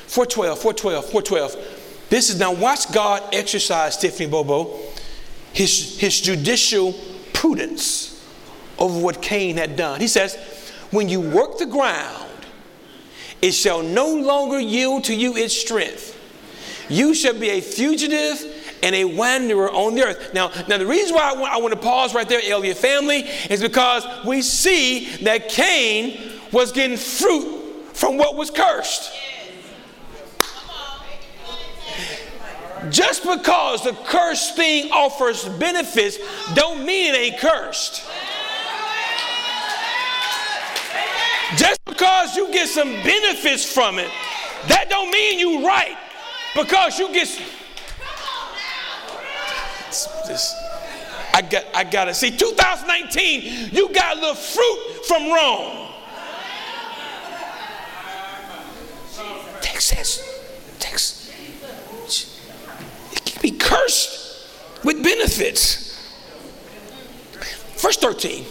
412, 0.06 0.59
412, 0.59 1.04
412. 1.04 1.56
This 2.09 2.30
is 2.30 2.38
now 2.38 2.52
watch 2.52 2.92
God 2.92 3.22
exercise 3.32 3.96
Tiffany 3.96 4.28
Bobo, 4.30 4.78
his, 5.52 5.98
his 5.98 6.20
judicial 6.20 6.94
prudence 7.32 8.24
over 8.78 9.00
what 9.00 9.20
Cain 9.20 9.56
had 9.56 9.76
done. 9.76 10.00
He 10.00 10.06
says, 10.06 10.37
When 10.92 11.09
you 11.09 11.20
work 11.20 11.59
the 11.59 11.66
ground, 11.66 12.30
it 13.42 13.52
shall 13.52 13.82
no 13.82 14.14
longer 14.14 14.61
yield 14.61 15.04
to 15.04 15.14
you 15.14 15.37
its 15.37 15.54
strength. 15.54 16.12
You 16.88 17.14
shall 17.14 17.38
be 17.38 17.50
a 17.50 17.61
fugitive 17.61 18.55
and 18.82 18.94
a 18.94 19.04
wanderer 19.04 19.70
on 19.70 19.94
the 19.94 20.04
earth. 20.04 20.34
Now, 20.34 20.50
now 20.68 20.78
the 20.78 20.86
reason 20.86 21.14
why 21.14 21.32
I 21.32 21.34
want, 21.34 21.52
I 21.52 21.58
want 21.58 21.74
to 21.74 21.80
pause 21.80 22.14
right 22.14 22.28
there, 22.28 22.40
Elliott 22.44 22.76
family, 22.76 23.20
is 23.50 23.60
because 23.60 24.06
we 24.24 24.42
see 24.42 25.16
that 25.24 25.48
Cain 25.48 26.32
was 26.52 26.72
getting 26.72 26.96
fruit 26.96 27.64
from 27.92 28.16
what 28.16 28.36
was 28.36 28.50
cursed. 28.50 29.12
Just 32.90 33.22
because 33.22 33.82
the 33.82 33.92
cursed 34.06 34.54
thing 34.54 34.92
offers 34.92 35.44
benefits 35.58 36.18
don't 36.54 36.84
mean 36.84 37.14
it 37.14 37.18
ain't 37.18 37.38
cursed. 37.38 38.04
Just 41.56 41.84
because 41.84 42.36
you 42.36 42.52
get 42.52 42.68
some 42.68 42.90
benefits 42.90 43.64
from 43.64 43.98
it, 43.98 44.10
that 44.68 44.86
don't 44.88 45.10
mean 45.10 45.38
you 45.38 45.66
right. 45.66 45.96
Because 46.54 46.98
you 46.98 47.12
get 47.12 47.28
I 51.35 51.42
got 51.42 51.64
I 51.74 51.85
gotta 51.85 52.14
see 52.14 52.30
2019, 52.30 53.70
you 53.72 53.92
got 53.92 54.16
a 54.16 54.20
little 54.20 54.35
fruit 54.35 55.06
from 55.06 55.32
Rome. 55.32 55.88
Texas, 59.61 60.22
Texas. 60.78 61.30
It 63.12 63.24
can 63.24 63.42
be 63.42 63.50
cursed 63.50 64.48
with 64.85 65.02
benefits. 65.02 65.87
Verse 67.76 67.96
13. 67.96 68.46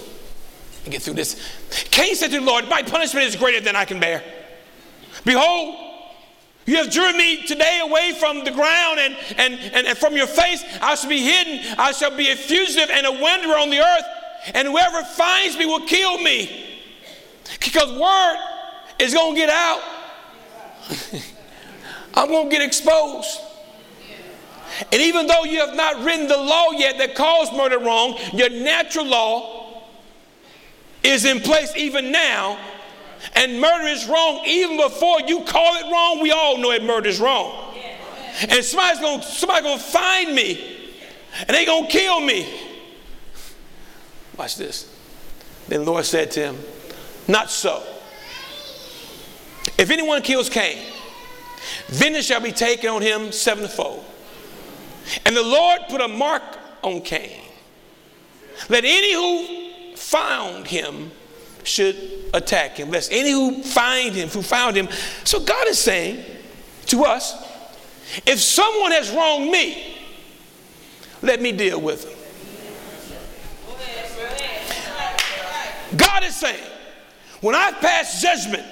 Get 0.90 1.02
through 1.02 1.16
this. 1.16 1.42
Cain 1.90 2.16
said 2.16 2.30
to 2.32 2.40
the 2.40 2.46
Lord, 2.46 2.70
My 2.70 2.84
punishment 2.84 3.26
is 3.26 3.36
greater 3.36 3.60
than 3.60 3.76
I 3.76 3.86
can 3.86 4.00
bear. 4.00 4.24
Behold, 5.24 5.85
you 6.66 6.78
have 6.78 6.90
driven 6.90 7.18
me 7.18 7.44
today 7.44 7.80
away 7.84 8.14
from 8.20 8.44
the 8.44 8.52
ground 8.52 9.00
and, 9.00 9.16
and, 9.38 9.54
and, 9.74 9.88
and, 9.88 9.98
from 9.98 10.16
your 10.16 10.26
face. 10.26 10.64
I 10.82 10.96
shall 10.96 11.10
be 11.10 11.22
hidden. 11.22 11.76
I 11.78 11.92
shall 11.92 12.16
be 12.16 12.32
a 12.32 12.36
fugitive 12.36 12.90
and 12.90 13.06
a 13.06 13.12
wanderer 13.12 13.58
on 13.58 13.70
the 13.70 13.80
earth. 13.80 14.06
And 14.54 14.68
whoever 14.68 15.04
finds 15.04 15.58
me 15.58 15.68
will 15.68 15.86
kill 15.86 16.18
me. 16.18 16.82
Because 17.60 17.92
word 17.92 18.38
is 19.00 19.14
going 19.14 19.36
to 19.36 19.40
get 19.40 19.50
out. 19.50 19.82
I'm 22.16 22.30
going 22.30 22.50
to 22.50 22.56
get 22.56 22.66
exposed. 22.66 23.42
And 24.92 25.02
even 25.02 25.28
though 25.28 25.44
you 25.44 25.60
have 25.60 25.76
not 25.76 26.04
written 26.04 26.28
the 26.28 26.38
law 26.38 26.72
yet 26.72 26.98
that 26.98 27.16
calls 27.16 27.52
murder 27.52 27.78
wrong, 27.78 28.18
your 28.34 28.50
natural 28.50 29.06
law 29.06 29.84
is 31.04 31.26
in 31.26 31.40
place 31.42 31.76
even 31.76 32.12
now 32.12 32.58
and 33.34 33.60
murder 33.60 33.88
is 33.88 34.08
wrong 34.08 34.42
even 34.46 34.78
before 34.78 35.22
you 35.22 35.44
call 35.44 35.76
it 35.76 35.92
wrong. 35.92 36.22
We 36.22 36.32
all 36.32 36.58
know 36.58 36.72
that 36.72 36.84
murder 36.84 37.10
is 37.10 37.20
wrong. 37.20 37.74
And 38.50 38.64
somebody's 38.64 39.00
gonna 39.00 39.24
somebody 39.24 39.64
gonna 39.64 39.80
find 39.80 40.36
me 40.36 40.94
and 41.40 41.50
they 41.50 41.66
gonna 41.66 41.88
kill 41.88 42.20
me. 42.20 42.62
Watch 44.38 44.58
this. 44.58 44.92
Then 45.68 45.86
the 45.86 45.92
Lord 45.92 46.06
said 46.06 46.32
to 46.32 46.40
him, 46.42 46.58
Not 47.28 47.50
so. 47.50 47.84
If 49.78 49.90
anyone 49.90 50.22
kills 50.22 50.50
Cain, 50.50 50.78
vengeance 51.88 52.26
shall 52.26 52.42
be 52.42 52.52
taken 52.52 52.90
on 52.90 53.02
him 53.02 53.32
sevenfold. 53.32 54.06
And 55.26 55.36
the 55.36 55.44
Lord 55.44 55.82
put 55.90 56.02
a 56.02 56.08
mark 56.08 56.44
on 56.82 57.02
Cain. 57.02 57.42
Let 58.70 58.86
any 58.86 59.14
who 59.14 59.96
found 59.96 60.68
him 60.68 61.12
should 61.66 61.96
attack 62.34 62.78
him. 62.78 62.90
Lest 62.92 63.12
any 63.12 63.32
who 63.32 63.62
find 63.64 64.14
him, 64.14 64.30
who 64.30 64.42
found 64.42 64.76
him. 64.76 64.88
So 65.24 65.40
God 65.40 65.68
is 65.68 65.80
saying 65.80 66.24
to 66.88 67.04
us, 67.04 67.36
if 68.26 68.40
someone 68.40 68.92
has 68.92 69.12
wronged 69.12 69.52
me, 69.52 69.98
let 71.22 71.42
me 71.42 71.52
deal 71.52 71.82
with 71.82 72.04
them. 72.04 72.12
God 75.98 76.24
is 76.24 76.36
saying, 76.36 76.64
when 77.42 77.56
I 77.56 77.72
pass 77.72 78.22
judgment 78.22 78.66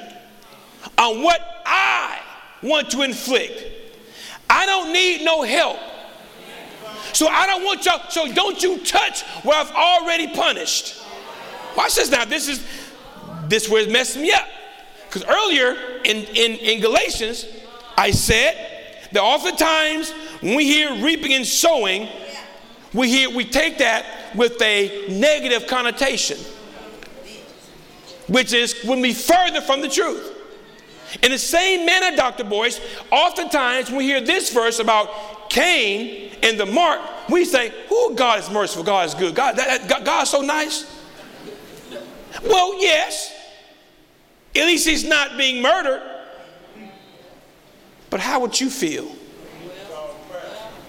on 0.98 1.24
what 1.24 1.40
I 1.66 2.20
want 2.62 2.90
to 2.92 3.02
inflict, 3.04 3.64
I 4.50 4.66
don't 4.66 4.92
need 4.94 5.24
no 5.24 5.44
help. 5.44 5.80
So 7.14 7.28
I 7.28 7.46
don't 7.46 7.64
want 7.64 7.86
y'all, 7.86 8.10
so 8.10 8.32
don't 8.34 8.62
you 8.62 8.80
touch 8.80 9.22
what 9.44 9.56
I've 9.56 9.74
already 9.74 10.28
punished. 10.28 11.02
Watch 11.78 11.96
this 11.96 12.10
now. 12.12 12.26
This 12.26 12.48
is 12.48 12.66
this 13.50 13.68
it's 13.70 13.92
messing 13.92 14.22
me 14.22 14.32
up. 14.32 14.48
Because 15.08 15.24
earlier 15.26 15.76
in, 16.04 16.18
in, 16.36 16.58
in 16.58 16.82
Galatians, 16.82 17.46
I 17.98 18.12
said 18.12 19.02
that 19.12 19.22
oftentimes 19.22 20.12
when 20.42 20.56
we 20.56 20.66
hear 20.66 21.04
reaping 21.04 21.34
and 21.34 21.46
sowing, 21.46 22.10
we 22.94 23.10
hear 23.10 23.30
we 23.30 23.46
take 23.46 23.78
that 23.80 24.36
with 24.36 24.62
a 24.62 25.06
negative 25.10 25.68
connotation 25.68 26.38
which 28.28 28.54
is 28.54 28.84
when 28.84 29.02
we 29.02 29.14
further 29.14 29.62
from 29.62 29.82
the 29.82 29.90
truth. 29.90 30.32
In 31.22 31.32
the 31.32 31.38
same 31.38 31.86
manner, 31.86 32.16
Dr. 32.16 32.44
Boyce, 32.44 32.80
oftentimes 33.12 33.90
when 33.90 33.98
we 33.98 34.06
hear 34.06 34.22
this 34.22 34.52
verse 34.52 34.80
about 34.80 35.50
Cain 35.50 36.32
and 36.42 36.60
the 36.60 36.66
mark, 36.66 37.00
we 37.30 37.46
say, 37.46 37.72
"Oh, 37.92 38.14
God 38.16 38.40
is 38.40 38.50
merciful, 38.50 38.84
God 38.84 39.08
is 39.08 39.14
good, 39.14 39.36
God, 39.36 39.56
that, 39.58 39.88
that, 39.88 40.04
God 40.04 40.24
is 40.24 40.30
so 40.30 40.42
nice." 40.42 40.86
Well, 42.44 42.82
yes, 42.82 43.34
at 44.56 44.66
least 44.66 44.88
he's 44.88 45.04
not 45.04 45.38
being 45.38 45.62
murdered. 45.62 46.02
But 48.10 48.20
how 48.20 48.42
would 48.42 48.60
you 48.60 48.70
feel 48.70 49.08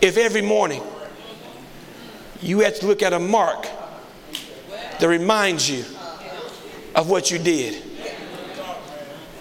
if 0.00 0.18
every 0.18 0.42
morning 0.42 0.82
you 2.42 2.60
had 2.60 2.74
to 2.76 2.86
look 2.86 3.02
at 3.02 3.14
a 3.14 3.18
mark 3.18 3.66
that 4.98 5.08
reminds 5.08 5.70
you 5.70 5.84
of 6.94 7.08
what 7.08 7.30
you 7.30 7.38
did? 7.38 7.82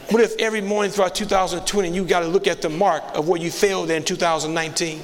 What 0.09 0.21
if 0.21 0.37
every 0.39 0.61
morning 0.61 0.91
throughout 0.91 1.15
2020 1.15 1.89
you 1.89 2.05
got 2.05 2.19
to 2.19 2.27
look 2.27 2.47
at 2.47 2.61
the 2.61 2.69
mark 2.69 3.03
of 3.15 3.27
where 3.27 3.41
you 3.41 3.49
failed 3.49 3.89
in 3.89 4.03
2019? 4.03 5.01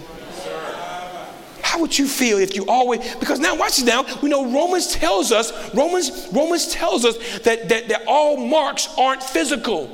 How 1.70 1.80
would 1.82 1.96
you 2.00 2.08
feel 2.08 2.40
if 2.40 2.56
you 2.56 2.66
always 2.66 3.00
because 3.18 3.40
now 3.40 3.56
watch 3.56 3.76
this 3.76 3.86
now 3.86 4.04
we 4.24 4.30
know 4.30 4.52
Romans 4.52 4.88
tells 4.88 5.32
us 5.32 5.54
Romans 5.76 6.28
Romans 6.34 6.70
tells 6.70 7.06
us 7.06 7.16
that 7.42 7.70
that, 7.70 7.90
that 7.90 8.02
all 8.08 8.38
marks 8.38 8.90
aren't 8.98 9.22
physical 9.22 9.88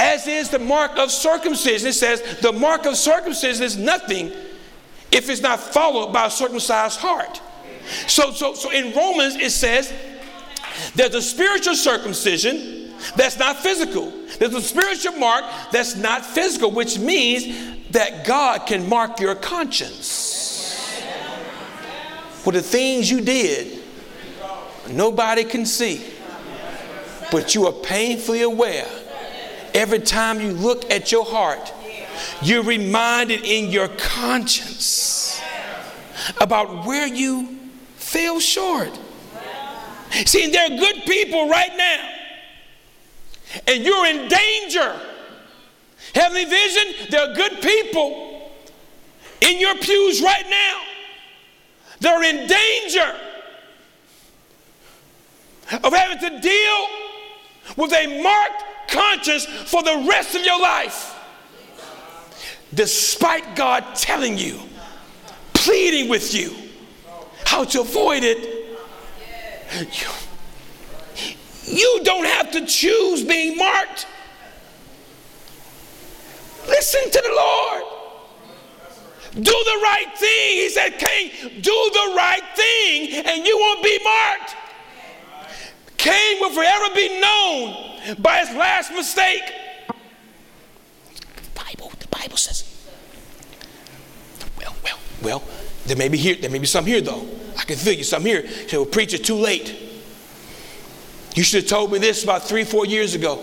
as 0.00 0.26
is 0.26 0.50
the 0.50 0.58
mark 0.58 0.98
of 0.98 1.12
circumcision. 1.12 1.90
It 1.90 1.92
says 1.92 2.40
the 2.40 2.50
mark 2.50 2.86
of 2.86 2.96
circumcision 2.96 3.62
is 3.62 3.76
nothing 3.76 4.32
if 5.12 5.30
it's 5.30 5.40
not 5.40 5.60
followed 5.60 6.12
by 6.12 6.26
a 6.26 6.30
circumcised 6.30 6.98
heart. 6.98 7.40
So, 8.08 8.32
so, 8.32 8.54
so 8.54 8.72
in 8.72 8.92
Romans 8.96 9.36
it 9.36 9.50
says 9.50 9.94
there's 10.96 11.14
a 11.14 11.22
spiritual 11.22 11.76
circumcision 11.76 12.92
that's 13.14 13.38
not 13.38 13.58
physical. 13.58 14.12
There's 14.40 14.54
a 14.54 14.60
spiritual 14.60 15.12
mark 15.18 15.44
that's 15.70 15.94
not 15.94 16.26
physical, 16.26 16.72
which 16.72 16.98
means 16.98 17.73
that 17.94 18.24
God 18.24 18.66
can 18.66 18.88
mark 18.88 19.20
your 19.20 19.36
conscience 19.36 21.00
for 22.42 22.52
the 22.52 22.60
things 22.60 23.08
you 23.08 23.20
did. 23.20 23.82
Nobody 24.90 25.44
can 25.44 25.64
see, 25.64 26.04
but 27.30 27.54
you 27.54 27.66
are 27.66 27.72
painfully 27.72 28.42
aware. 28.42 28.86
Every 29.72 30.00
time 30.00 30.40
you 30.40 30.50
look 30.50 30.90
at 30.90 31.12
your 31.12 31.24
heart, 31.24 31.72
you're 32.42 32.64
reminded 32.64 33.44
in 33.44 33.70
your 33.70 33.88
conscience 33.88 35.40
about 36.40 36.84
where 36.84 37.06
you 37.06 37.58
fell 37.96 38.40
short. 38.40 38.90
See, 40.26 40.50
there 40.50 40.66
are 40.66 40.76
good 40.76 41.04
people 41.04 41.48
right 41.48 41.76
now, 41.76 42.10
and 43.68 43.84
you're 43.84 44.06
in 44.06 44.28
danger. 44.28 45.00
Heavenly 46.14 46.44
Vision, 46.44 47.10
there 47.10 47.28
are 47.28 47.34
good 47.34 47.60
people 47.60 48.50
in 49.40 49.58
your 49.58 49.74
pews 49.76 50.22
right 50.22 50.46
now. 50.48 50.80
They're 52.00 52.22
in 52.22 52.46
danger 52.46 53.16
of 55.82 55.92
having 55.92 56.18
to 56.18 56.40
deal 56.40 56.86
with 57.76 57.92
a 57.92 58.22
marked 58.22 58.64
conscience 58.88 59.46
for 59.46 59.82
the 59.82 60.06
rest 60.08 60.34
of 60.34 60.44
your 60.44 60.60
life. 60.60 61.10
Despite 62.72 63.56
God 63.56 63.84
telling 63.94 64.38
you, 64.38 64.58
pleading 65.52 66.08
with 66.08 66.34
you 66.34 66.54
how 67.44 67.64
to 67.64 67.80
avoid 67.80 68.22
it, 68.22 68.78
you, 69.80 70.08
you 71.64 72.00
don't 72.04 72.26
have 72.26 72.50
to 72.52 72.66
choose 72.66 73.24
being 73.24 73.56
marked. 73.56 74.06
Listen 76.66 77.10
to 77.10 77.22
the 77.22 77.34
Lord. 77.34 77.82
Do 79.34 79.42
the 79.42 79.80
right 79.82 80.12
thing. 80.16 80.56
He 80.56 80.68
said, 80.68 80.90
Cain, 80.98 81.60
do 81.60 81.90
the 81.92 82.14
right 82.16 82.42
thing 82.54 83.24
and 83.26 83.44
you 83.46 83.58
won't 83.58 83.82
be 83.82 83.98
marked. 84.04 84.56
Cain 85.96 86.40
will 86.40 86.50
forever 86.50 86.94
be 86.94 87.20
known 87.20 88.20
by 88.20 88.38
his 88.38 88.50
last 88.56 88.92
mistake. 88.92 89.42
The 89.88 91.60
Bible, 91.64 91.92
the 91.98 92.08
Bible 92.08 92.36
says. 92.36 92.64
Well, 94.58 94.76
well, 94.84 94.98
well, 95.22 95.42
there 95.86 95.96
may 95.96 96.08
be 96.08 96.18
here, 96.18 96.36
there 96.36 96.50
may 96.50 96.58
be 96.58 96.66
some 96.66 96.86
here 96.86 97.00
though. 97.00 97.26
I 97.58 97.64
can 97.64 97.76
feel 97.76 97.94
you, 97.94 98.04
some 98.04 98.22
here. 98.22 98.46
Say, 98.68 98.76
well, 98.76 98.86
preacher, 98.86 99.18
too 99.18 99.36
late. 99.36 99.74
You 101.34 101.42
should 101.42 101.62
have 101.62 101.70
told 101.70 101.90
me 101.90 101.98
this 101.98 102.22
about 102.22 102.44
three, 102.44 102.64
four 102.64 102.86
years 102.86 103.14
ago. 103.14 103.42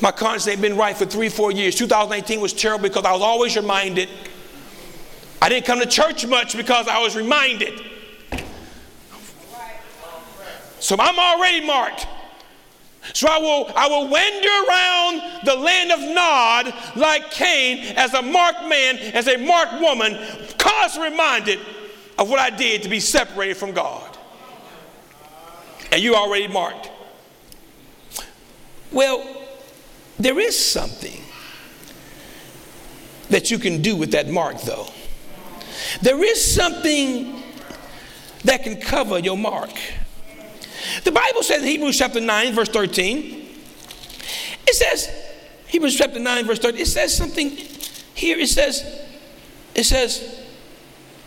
My 0.00 0.12
conscience 0.12 0.46
ain't 0.48 0.60
been 0.60 0.76
right 0.76 0.96
for 0.96 1.06
three, 1.06 1.28
four 1.28 1.52
years. 1.52 1.74
2018 1.76 2.40
was 2.40 2.52
terrible 2.52 2.82
because 2.82 3.04
I 3.04 3.12
was 3.12 3.22
always 3.22 3.56
reminded. 3.56 4.08
I 5.40 5.48
didn't 5.48 5.66
come 5.66 5.80
to 5.80 5.86
church 5.86 6.26
much 6.26 6.56
because 6.56 6.88
I 6.88 6.98
was 7.00 7.16
reminded. 7.16 7.80
So 10.80 10.96
I'm 10.98 11.18
already 11.18 11.66
marked. 11.66 12.06
So 13.12 13.28
I 13.28 13.38
will, 13.38 13.70
I 13.74 13.88
will 13.88 14.08
wander 14.08 14.48
around 14.68 15.44
the 15.44 15.54
land 15.54 15.92
of 15.92 16.00
Nod 16.00 16.74
like 16.96 17.30
Cain 17.30 17.94
as 17.96 18.14
a 18.14 18.22
marked 18.22 18.64
man, 18.68 18.98
as 18.98 19.28
a 19.28 19.36
marked 19.36 19.80
woman, 19.80 20.18
constantly 20.58 21.10
reminded 21.10 21.60
of 22.18 22.28
what 22.28 22.40
I 22.40 22.50
did 22.50 22.82
to 22.82 22.88
be 22.88 23.00
separated 23.00 23.56
from 23.56 23.72
God. 23.72 24.16
And 25.92 26.02
you 26.02 26.14
already 26.14 26.48
marked. 26.48 26.90
Well, 28.90 29.45
there 30.18 30.38
is 30.38 30.58
something 30.58 31.20
that 33.28 33.50
you 33.50 33.58
can 33.58 33.82
do 33.82 33.96
with 33.96 34.12
that 34.12 34.28
mark, 34.28 34.60
though. 34.62 34.86
There 36.00 36.22
is 36.22 36.54
something 36.54 37.42
that 38.44 38.62
can 38.62 38.80
cover 38.80 39.18
your 39.18 39.36
mark. 39.36 39.72
The 41.04 41.12
Bible 41.12 41.42
says 41.42 41.62
in 41.62 41.68
Hebrews 41.68 41.98
chapter 41.98 42.20
9, 42.20 42.54
verse 42.54 42.68
13, 42.68 43.48
it 44.66 44.74
says, 44.74 45.10
Hebrews 45.66 45.96
chapter 45.96 46.18
9, 46.18 46.46
verse 46.46 46.58
13, 46.58 46.80
it 46.80 46.86
says 46.86 47.16
something 47.16 47.50
here. 48.14 48.38
It 48.38 48.48
says, 48.48 48.84
it 49.74 49.84
says, 49.84 50.40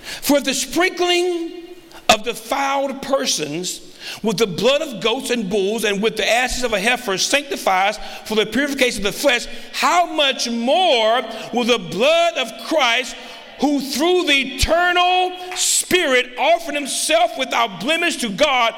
for 0.02 0.40
the 0.40 0.54
sprinkling 0.54 1.68
of 2.08 2.24
defiled 2.24 3.02
persons 3.02 3.89
with 4.24 4.38
the 4.38 4.48
blood 4.48 4.82
of 4.82 5.02
goats 5.02 5.30
and 5.30 5.50
bulls 5.50 5.84
and 5.84 6.02
with 6.02 6.18
the 6.18 6.30
ashes 6.30 6.64
of 6.64 6.74
a 6.74 6.80
heifer 6.80 7.18
sanctifies 7.18 7.98
for 8.26 8.36
the 8.36 8.46
purification 8.46 9.06
of 9.06 9.14
the 9.14 9.20
flesh, 9.20 9.48
how 9.74 10.06
much 10.06 10.50
more 10.50 11.22
will 11.54 11.66
the 11.66 11.80
blood 11.80 12.38
of 12.38 12.52
Christ, 12.68 13.16
who 13.62 13.82
through 13.82 14.24
the 14.24 14.56
eternal 14.56 15.36
Spirit 15.56 16.38
offered 16.38 16.76
himself 16.76 17.38
without 17.38 17.80
blemish 17.80 18.18
to 18.18 18.30
God, 18.30 18.74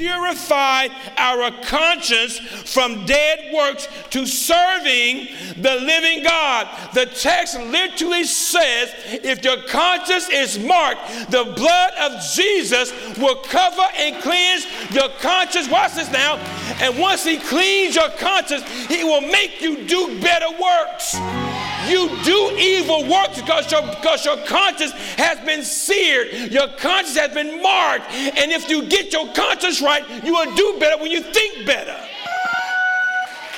purify 0.00 0.88
our 1.18 1.50
conscience 1.60 2.38
from 2.38 3.04
dead 3.04 3.52
works 3.52 3.86
to 4.08 4.24
serving 4.24 5.28
the 5.58 5.76
living 5.76 6.22
God. 6.24 6.66
The 6.94 7.04
text 7.04 7.60
literally 7.60 8.24
says 8.24 8.94
if 9.22 9.44
your 9.44 9.58
conscience 9.64 10.30
is 10.30 10.58
marked, 10.58 11.30
the 11.30 11.44
blood 11.54 11.92
of 12.00 12.22
Jesus 12.32 12.92
will 13.18 13.36
cover 13.42 13.86
and 13.94 14.22
cleanse 14.22 14.66
your 14.90 15.10
conscience. 15.20 15.68
Watch 15.68 15.92
this 15.92 16.10
now. 16.10 16.36
And 16.80 16.98
once 16.98 17.22
He 17.22 17.36
cleans 17.36 17.94
your 17.94 18.08
conscience, 18.12 18.62
He 18.86 19.04
will 19.04 19.20
make 19.20 19.60
you 19.60 19.84
do 19.86 20.18
better 20.22 20.48
works. 20.58 21.49
You 21.90 22.08
do 22.22 22.56
evil 22.56 23.08
works 23.08 23.40
because 23.40 23.70
your, 23.70 23.82
because 23.82 24.24
your 24.24 24.36
conscience 24.46 24.92
has 24.92 25.44
been 25.44 25.64
seared, 25.64 26.52
your 26.52 26.68
conscience 26.78 27.16
has 27.16 27.34
been 27.34 27.60
marked. 27.60 28.10
And 28.12 28.52
if 28.52 28.70
you 28.70 28.86
get 28.86 29.12
your 29.12 29.32
conscience 29.34 29.82
right, 29.82 30.08
you 30.24 30.32
will 30.32 30.54
do 30.54 30.76
better 30.78 31.02
when 31.02 31.10
you 31.10 31.20
think 31.20 31.66
better. 31.66 31.96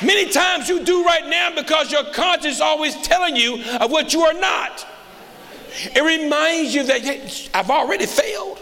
Many 0.03 0.31
times 0.31 0.69
you 0.69 0.83
do 0.83 1.05
right 1.05 1.27
now 1.29 1.55
because 1.55 1.93
your 1.93 2.05
conscience 2.13 2.57
is 2.57 2.61
always 2.61 2.97
telling 3.03 3.37
you 3.37 3.63
of 3.81 3.91
what 3.91 4.13
you 4.13 4.23
are 4.23 4.33
not. 4.33 4.87
It 5.95 6.03
reminds 6.03 6.75
you 6.75 6.85
that 6.85 7.03
hey, 7.03 7.31
I've 7.55 7.71
already 7.71 8.07
failed. 8.07 8.59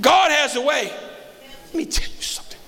God 0.00 0.30
has 0.30 0.56
a 0.56 0.60
way. 0.60 0.92
Let 1.66 1.74
me 1.74 1.84
tell 1.84 2.08
you 2.08 2.22
something. 2.22 2.58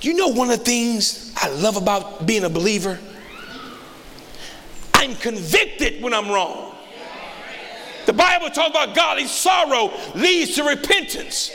You 0.00 0.14
know, 0.14 0.28
one 0.28 0.50
of 0.50 0.58
the 0.58 0.64
things 0.64 1.32
I 1.36 1.48
love 1.50 1.76
about 1.76 2.26
being 2.26 2.44
a 2.44 2.50
believer? 2.50 2.98
I'm 4.98 5.14
convicted 5.14 6.02
when 6.02 6.12
I'm 6.12 6.28
wrong. 6.28 6.74
The 8.06 8.12
Bible 8.12 8.50
talks 8.50 8.70
about 8.70 8.96
godly 8.96 9.26
sorrow 9.26 9.92
leads 10.14 10.56
to 10.56 10.64
repentance, 10.64 11.52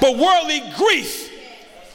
but 0.00 0.16
worldly 0.16 0.62
grief 0.76 1.30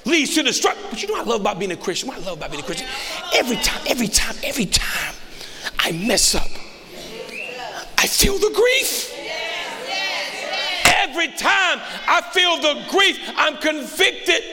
leads 0.05 0.35
to 0.35 0.43
destruction. 0.43 0.83
But 0.91 1.01
you 1.01 1.07
know 1.07 1.15
what 1.15 1.27
I 1.27 1.29
love 1.31 1.41
about 1.41 1.57
being 1.57 1.71
a 1.71 1.75
Christian? 1.75 2.09
What 2.09 2.17
I 2.17 2.21
love 2.21 2.37
about 2.37 2.51
being 2.51 2.61
a 2.61 2.65
Christian? 2.65 2.87
Every 3.33 3.55
time, 3.57 3.81
every 3.87 4.07
time, 4.07 4.35
every 4.43 4.67
time 4.67 5.15
I 5.79 5.91
mess 5.91 6.35
up, 6.35 6.47
I 7.97 8.05
feel 8.05 8.37
the 8.37 8.51
grief. 8.53 9.11
Every 10.85 11.27
time 11.29 11.79
I 12.07 12.21
feel 12.31 12.57
the 12.57 12.85
grief, 12.91 13.19
I'm 13.37 13.57
convicted. 13.57 14.43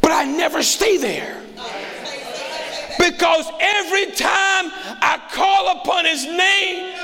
But 0.00 0.10
I 0.10 0.24
never 0.24 0.64
stay 0.64 0.96
there. 0.96 1.40
Because 3.00 3.50
every 3.58 4.12
time 4.12 4.70
I 5.00 5.18
call 5.32 5.80
upon 5.80 6.04
his 6.04 6.26
name, 6.26 6.94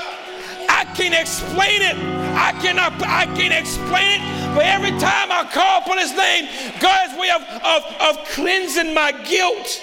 I 0.69 0.85
can 0.95 1.13
explain 1.13 1.81
it. 1.81 1.97
I 2.37 2.51
cannot, 2.61 2.93
I 3.01 3.25
can't 3.35 3.53
explain 3.53 4.21
it, 4.21 4.55
but 4.55 4.63
every 4.63 4.91
time 4.99 5.31
I 5.31 5.49
call 5.51 5.81
upon 5.81 5.97
his 5.97 6.15
name, 6.15 6.47
God's 6.79 7.19
way 7.19 7.31
of, 7.31 7.41
of, 7.41 7.83
of 7.99 8.25
cleansing 8.29 8.93
my 8.93 9.11
guilt. 9.11 9.81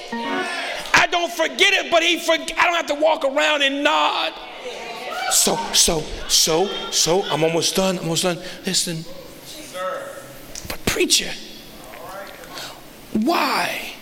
I 0.95 1.09
don't 1.11 1.33
forget 1.33 1.75
it, 1.75 1.91
but 1.91 2.05
he 2.05 2.21
for, 2.21 2.35
I 2.35 2.37
don't 2.39 2.75
have 2.75 2.87
to 2.87 2.95
walk 2.95 3.25
around 3.25 3.63
and 3.63 3.83
nod. 3.83 4.33
So, 5.31 5.57
so, 5.73 6.01
so, 6.29 6.67
so, 6.93 7.25
I'm 7.25 7.43
almost 7.43 7.75
done. 7.75 7.97
I'm 7.97 8.05
almost 8.05 8.23
done. 8.23 8.39
Listen. 8.65 9.05
But 10.69 10.85
preacher, 10.87 11.33
why? 13.15 13.94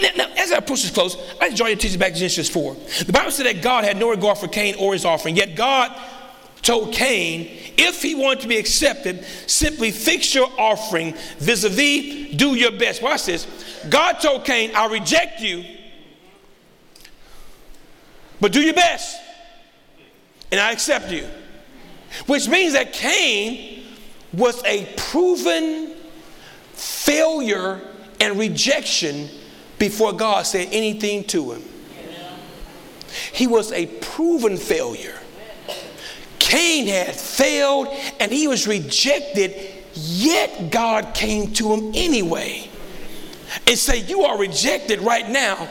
Now, 0.00 0.26
as 0.36 0.52
I 0.52 0.58
approach 0.58 0.82
this 0.82 0.90
close, 0.90 1.16
I 1.40 1.50
draw 1.54 1.66
your 1.66 1.76
attention 1.76 1.98
back 1.98 2.12
to 2.12 2.18
Genesis 2.18 2.48
4. 2.48 2.74
The 3.06 3.12
Bible 3.12 3.30
said 3.30 3.46
that 3.46 3.62
God 3.62 3.84
had 3.84 3.96
no 3.96 4.10
regard 4.10 4.38
for 4.38 4.48
Cain 4.48 4.74
or 4.78 4.92
his 4.92 5.04
offering, 5.04 5.36
yet 5.36 5.56
God 5.56 5.98
told 6.62 6.92
Cain, 6.92 7.48
if 7.78 8.02
he 8.02 8.14
wanted 8.14 8.40
to 8.40 8.48
be 8.48 8.56
accepted, 8.56 9.24
simply 9.46 9.90
fix 9.90 10.34
your 10.34 10.50
offering 10.58 11.14
vis 11.38 11.64
a 11.64 11.68
vis, 11.68 12.34
do 12.34 12.54
your 12.56 12.72
best. 12.72 13.02
Watch 13.02 13.26
this. 13.26 13.46
God 13.88 14.14
told 14.14 14.44
Cain, 14.44 14.72
I'll 14.74 14.90
reject 14.90 15.40
you, 15.40 15.64
but 18.40 18.52
do 18.52 18.60
your 18.60 18.74
best, 18.74 19.18
and 20.50 20.60
I 20.60 20.72
accept 20.72 21.10
you. 21.10 21.26
Which 22.26 22.48
means 22.48 22.72
that 22.72 22.92
Cain 22.92 23.84
was 24.32 24.62
a 24.64 24.92
proven 24.96 25.94
failure 26.72 27.80
and 28.20 28.38
rejection 28.38 29.28
before 29.78 30.12
God 30.12 30.46
said 30.46 30.68
anything 30.70 31.24
to 31.24 31.52
him. 31.52 31.62
He 33.32 33.46
was 33.46 33.72
a 33.72 33.86
proven 33.86 34.56
failure. 34.56 35.18
Cain 36.38 36.86
had 36.86 37.14
failed 37.14 37.88
and 38.20 38.30
he 38.30 38.46
was 38.46 38.66
rejected, 38.66 39.54
yet 39.94 40.70
God 40.70 41.14
came 41.14 41.52
to 41.54 41.72
him 41.72 41.92
anyway 41.94 42.68
and 43.66 43.78
said, 43.78 44.08
You 44.08 44.22
are 44.22 44.38
rejected 44.38 45.00
right 45.00 45.28
now. 45.28 45.68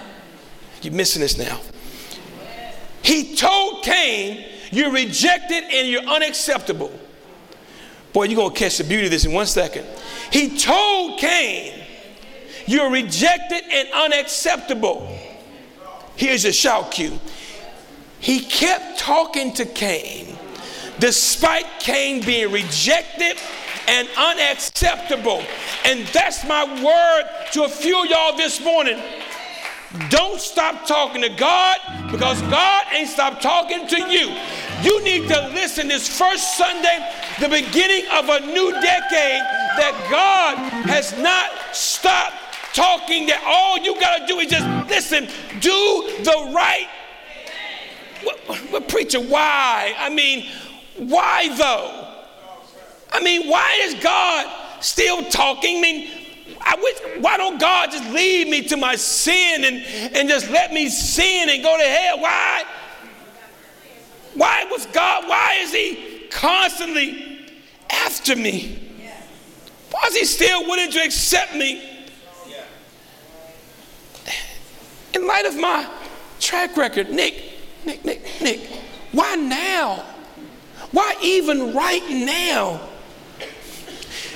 You're 0.82 0.94
missing 0.94 1.22
this 1.22 1.38
now. 1.38 1.60
He 3.02 3.36
told 3.36 3.84
Cain, 3.84 4.46
You're 4.72 4.92
rejected 4.92 5.64
and 5.64 5.88
you're 5.88 6.04
unacceptable. 6.04 6.92
Boy, 8.14 8.26
you're 8.26 8.38
going 8.38 8.54
to 8.54 8.60
catch 8.60 8.78
the 8.78 8.84
beauty 8.84 9.06
of 9.06 9.12
this 9.12 9.26
in 9.26 9.34
one 9.34 9.46
second. 9.46 9.86
He 10.32 10.58
told 10.58 11.20
Cain, 11.20 11.85
you're 12.66 12.90
rejected 12.90 13.64
and 13.72 13.88
unacceptable. 13.94 15.08
Here's 16.16 16.46
a 16.46 16.54
shout 16.54 16.92
cue. 16.92 17.20
He 18.20 18.40
kept 18.40 19.00
talking 19.00 19.54
to 19.54 19.66
Cain 19.66 20.38
despite 21.00 21.66
Cain 21.80 22.26
being 22.26 22.52
rejected 22.52 23.38
and 23.88 24.08
unacceptable. 24.18 25.44
And 25.84 26.08
that's 26.08 26.46
my 26.46 26.64
word 26.84 27.52
to 27.52 27.64
a 27.64 27.70
few 27.70 28.04
of 28.04 28.10
y'all 28.10 28.36
this 28.36 28.64
morning. 28.64 29.00
Don't 30.10 30.42
stop 30.42 30.86
talking 30.86 31.22
to 31.22 31.30
God 31.30 31.78
because 32.12 32.42
God 32.44 32.86
ain't 32.92 33.08
stopped 33.08 33.42
talking 33.42 33.88
to 33.88 34.12
you. 34.12 34.36
You 34.82 35.04
need 35.04 35.28
to 35.30 35.50
listen 35.54 35.88
this 35.88 36.08
first 36.08 36.58
Sunday, 36.58 37.00
the 37.40 37.48
beginning 37.48 38.06
of 38.12 38.28
a 38.28 38.40
new 38.42 38.72
decade, 38.72 39.42
that 39.78 40.08
God 40.10 40.58
has 40.88 41.18
not 41.18 41.50
stopped 41.74 42.36
talking 42.76 43.28
that 43.28 43.42
all 43.46 43.78
you 43.80 44.00
got 44.00 44.20
to 44.20 44.28
do 44.28 44.40
is 44.40 44.52
just 44.52 44.90
listen, 44.90 45.26
do 45.62 46.24
the 46.24 46.52
right. 46.54 46.88
But, 48.72 48.90
preacher, 48.90 49.20
why? 49.20 49.96
I 49.98 50.10
mean, 50.10 50.50
why 50.98 51.56
though? 51.58 52.12
I 53.12 53.22
mean, 53.22 53.50
why 53.50 53.80
is 53.84 53.96
God 53.96 54.84
still 54.84 55.24
talking? 55.30 55.78
I 55.78 55.82
mean, 55.82 56.10
I 56.60 56.76
wish, 56.76 57.24
why 57.24 57.38
don't 57.38 57.60
God 57.60 57.92
just 57.92 58.10
leave 58.12 58.48
me 58.48 58.64
to 58.64 58.78
my 58.78 58.96
sin 58.96 59.64
and, 59.64 60.16
and 60.16 60.28
just 60.28 60.50
let 60.50 60.74
me 60.74 60.90
sin 60.90 61.50
and 61.50 61.64
go 61.64 61.78
to 61.78 61.84
hell? 61.84 62.20
Why? 62.20 62.64
Why 64.34 64.66
was 64.70 64.86
God, 64.88 65.30
why 65.30 65.60
is 65.62 65.72
He 65.72 66.28
constantly 66.30 67.48
after 67.90 68.36
me? 68.36 68.82
Why 69.92 70.02
is 70.08 70.16
He 70.16 70.26
still 70.26 70.64
willing 70.68 70.92
to 70.92 71.00
accept 71.00 71.56
me? 71.56 71.95
In 75.16 75.26
light 75.26 75.46
of 75.46 75.58
my 75.58 75.90
track 76.40 76.76
record, 76.78 77.10
Nick, 77.10 77.42
Nick, 77.86 78.04
Nick, 78.04 78.42
Nick, 78.42 78.60
why 79.12 79.36
now? 79.36 80.04
Why 80.92 81.16
even 81.22 81.74
right 81.74 82.08
now? 82.10 82.82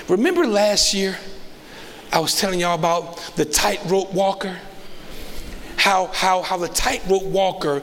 Remember 0.07 0.47
last 0.47 0.93
year, 0.93 1.17
I 2.11 2.19
was 2.19 2.39
telling 2.39 2.61
y'all 2.61 2.75
about 2.75 3.17
the 3.35 3.45
tightrope 3.45 4.13
walker? 4.13 4.57
How, 5.75 6.07
how, 6.07 6.41
how 6.41 6.57
the 6.57 6.67
tightrope 6.67 7.23
walker 7.23 7.81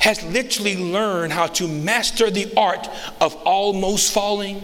has 0.00 0.22
literally 0.24 0.76
learned 0.76 1.32
how 1.32 1.46
to 1.46 1.68
master 1.68 2.30
the 2.30 2.52
art 2.56 2.88
of 3.20 3.34
almost 3.44 4.12
falling. 4.12 4.62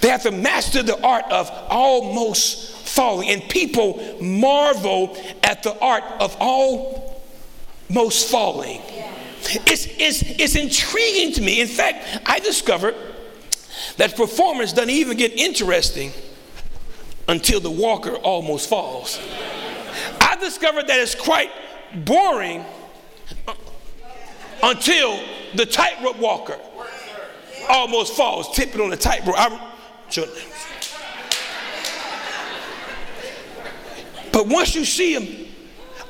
They 0.00 0.08
have 0.08 0.22
to 0.22 0.30
master 0.30 0.82
the 0.82 1.00
art 1.04 1.24
of 1.30 1.50
almost 1.68 2.88
falling. 2.88 3.28
And 3.30 3.48
people 3.48 4.16
marvel 4.20 5.16
at 5.42 5.62
the 5.62 5.78
art 5.78 6.04
of 6.20 6.36
almost 6.40 8.30
falling. 8.30 8.80
It's, 9.66 9.86
it's, 9.86 10.22
it's 10.22 10.56
intriguing 10.56 11.32
to 11.34 11.42
me. 11.42 11.60
In 11.60 11.68
fact, 11.68 12.22
I 12.26 12.38
discovered 12.40 12.94
that 13.96 14.16
performance 14.16 14.72
doesn't 14.72 14.90
even 14.90 15.16
get 15.16 15.32
interesting 15.32 16.12
until 17.28 17.60
the 17.60 17.70
walker 17.70 18.14
almost 18.16 18.68
falls. 18.68 19.20
I 20.20 20.36
discovered 20.40 20.86
that 20.88 20.98
it's 20.98 21.14
quite 21.14 21.50
boring 21.94 22.64
until 24.62 25.20
the 25.54 25.66
tightrope 25.66 26.18
walker 26.18 26.58
almost 27.68 28.14
falls, 28.14 28.54
tipping 28.56 28.80
on 28.80 28.90
the 28.90 28.96
tightrope. 28.96 29.36
But 34.32 34.46
once 34.46 34.74
you 34.74 34.84
see 34.84 35.14
him, 35.14 35.46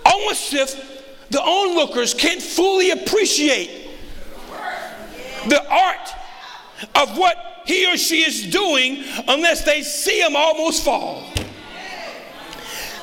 almost 0.04 0.52
if 0.54 1.28
the 1.30 1.40
onlookers 1.40 2.14
can't 2.14 2.42
fully 2.42 2.90
appreciate 2.90 3.88
the 5.48 5.66
art 5.70 6.08
of 6.94 7.16
what 7.16 7.62
he 7.66 7.92
or 7.92 7.96
she 7.96 8.22
is 8.22 8.46
doing 8.46 9.04
unless 9.28 9.64
they 9.64 9.82
see 9.82 10.20
him 10.20 10.36
almost 10.36 10.84
fall. 10.84 11.24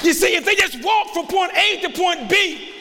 You 0.01 0.13
see, 0.13 0.35
if 0.35 0.45
they 0.45 0.55
just 0.55 0.83
walk 0.83 1.13
from 1.13 1.27
point 1.27 1.51
A 1.55 1.81
to 1.81 1.89
point 1.89 2.29
B, 2.29 2.73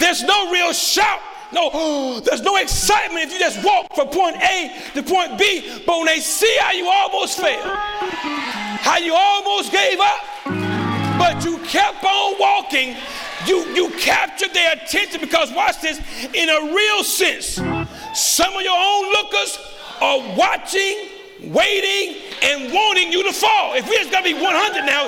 there's 0.00 0.22
no 0.22 0.50
real 0.50 0.72
shout. 0.72 1.20
No, 1.52 2.20
there's 2.24 2.42
no 2.42 2.56
excitement 2.56 3.24
if 3.24 3.32
you 3.32 3.38
just 3.38 3.64
walk 3.64 3.94
from 3.94 4.08
point 4.08 4.36
A 4.36 4.72
to 4.94 5.02
point 5.02 5.38
B. 5.38 5.82
But 5.86 5.98
when 5.98 6.06
they 6.06 6.20
see 6.20 6.54
how 6.60 6.72
you 6.72 6.88
almost 6.88 7.38
failed, 7.40 7.64
how 7.64 8.98
you 8.98 9.14
almost 9.14 9.72
gave 9.72 10.00
up, 10.00 10.20
but 11.18 11.44
you 11.44 11.58
kept 11.58 12.04
on 12.04 12.34
walking, 12.38 12.96
you, 13.46 13.64
you 13.74 13.90
captured 13.98 14.52
their 14.54 14.72
attention 14.72 15.20
because, 15.20 15.52
watch 15.52 15.80
this, 15.80 16.00
in 16.34 16.48
a 16.48 16.74
real 16.74 17.04
sense, 17.04 17.60
some 18.14 18.54
of 18.54 18.62
your 18.62 18.76
own 18.76 19.12
lookers 19.12 19.58
are 20.00 20.36
watching, 20.36 21.08
waiting, 21.44 22.20
and 22.42 22.72
wanting 22.72 23.12
you 23.12 23.22
to 23.24 23.32
fall. 23.32 23.74
If 23.74 23.86
going 23.86 24.24
to 24.24 24.34
be 24.34 24.34
100 24.34 24.84
now, 24.84 25.06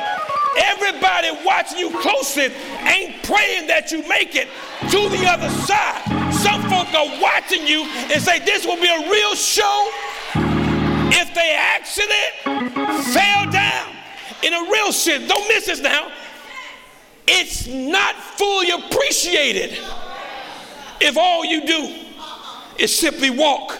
everybody 0.56 1.30
watching 1.44 1.78
you 1.78 1.90
closely 1.98 2.44
ain't 2.86 3.22
praying 3.24 3.66
that 3.66 3.90
you 3.90 4.06
make 4.08 4.34
it 4.34 4.48
to 4.90 5.08
the 5.08 5.26
other 5.26 5.50
side. 5.64 6.13
Folk 6.62 6.94
are 6.94 7.20
watching 7.20 7.66
you 7.66 7.84
and 7.84 8.22
say, 8.22 8.38
This 8.40 8.64
will 8.66 8.80
be 8.80 8.88
a 8.88 9.10
real 9.10 9.34
show. 9.34 9.90
If 11.16 11.34
they 11.34 11.54
accident 11.54 12.64
fell 13.12 13.50
down 13.50 13.96
in 14.42 14.52
a 14.52 14.70
real 14.70 14.92
sense, 14.92 15.28
don't 15.28 15.46
miss 15.48 15.66
this 15.66 15.80
now. 15.80 16.10
It's 17.26 17.66
not 17.66 18.14
fully 18.16 18.70
appreciated 18.70 19.78
if 21.00 21.16
all 21.16 21.44
you 21.44 21.66
do 21.66 21.94
is 22.78 22.96
simply 22.96 23.30
walk 23.30 23.78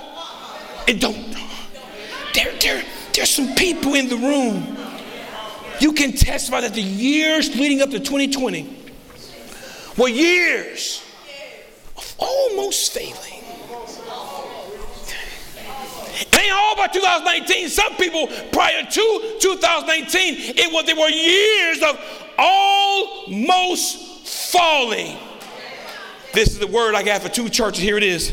and 0.89 1.01
don't. 1.01 1.37
There, 2.35 2.53
there, 2.61 2.85
there's 3.13 3.31
some 3.31 3.55
people 3.55 3.95
in 3.95 4.09
the 4.09 4.17
room. 4.17 4.77
You 5.81 5.93
can 5.93 6.13
testify 6.13 6.63
that 6.63 6.75
the 6.75 6.83
years 6.83 7.55
leading 7.55 7.83
up 7.83 7.91
to 7.91 7.99
2020 7.99 8.85
were 9.97 10.09
years 10.09 11.04
almost 12.25 12.93
failing. 12.93 13.43
It 16.17 16.39
ain't 16.39 16.53
all 16.53 16.75
about 16.75 16.93
2019. 16.93 17.69
Some 17.69 17.97
people 17.97 18.29
prior 18.53 18.83
to 18.83 19.37
2019, 19.41 20.55
it 20.57 20.73
was 20.73 20.87
there 20.87 20.97
were 20.97 21.09
years 21.09 21.83
of 21.83 21.99
almost 22.39 23.99
falling. 24.53 25.17
This 26.33 26.49
is 26.49 26.59
the 26.59 26.67
word 26.67 26.95
I 26.95 27.03
got 27.03 27.23
for 27.23 27.29
two 27.29 27.49
churches. 27.49 27.83
Here 27.83 27.97
it 27.97 28.03
is. 28.03 28.33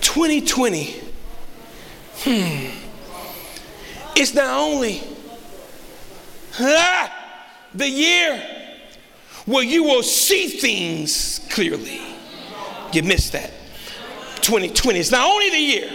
Twenty 0.00 0.42
twenty. 0.42 1.00
Hmm. 2.18 2.68
It's 4.14 4.34
not 4.34 4.50
only 4.50 5.02
the 6.58 7.88
year 7.88 8.42
where 9.46 9.64
you 9.64 9.84
will 9.84 10.02
see 10.02 10.48
things 10.48 11.40
clearly. 11.50 12.00
You 12.92 13.02
missed 13.02 13.32
that. 13.32 13.50
2020 14.42 14.98
is 14.98 15.10
not 15.10 15.28
only 15.28 15.50
the 15.50 15.58
year 15.58 15.90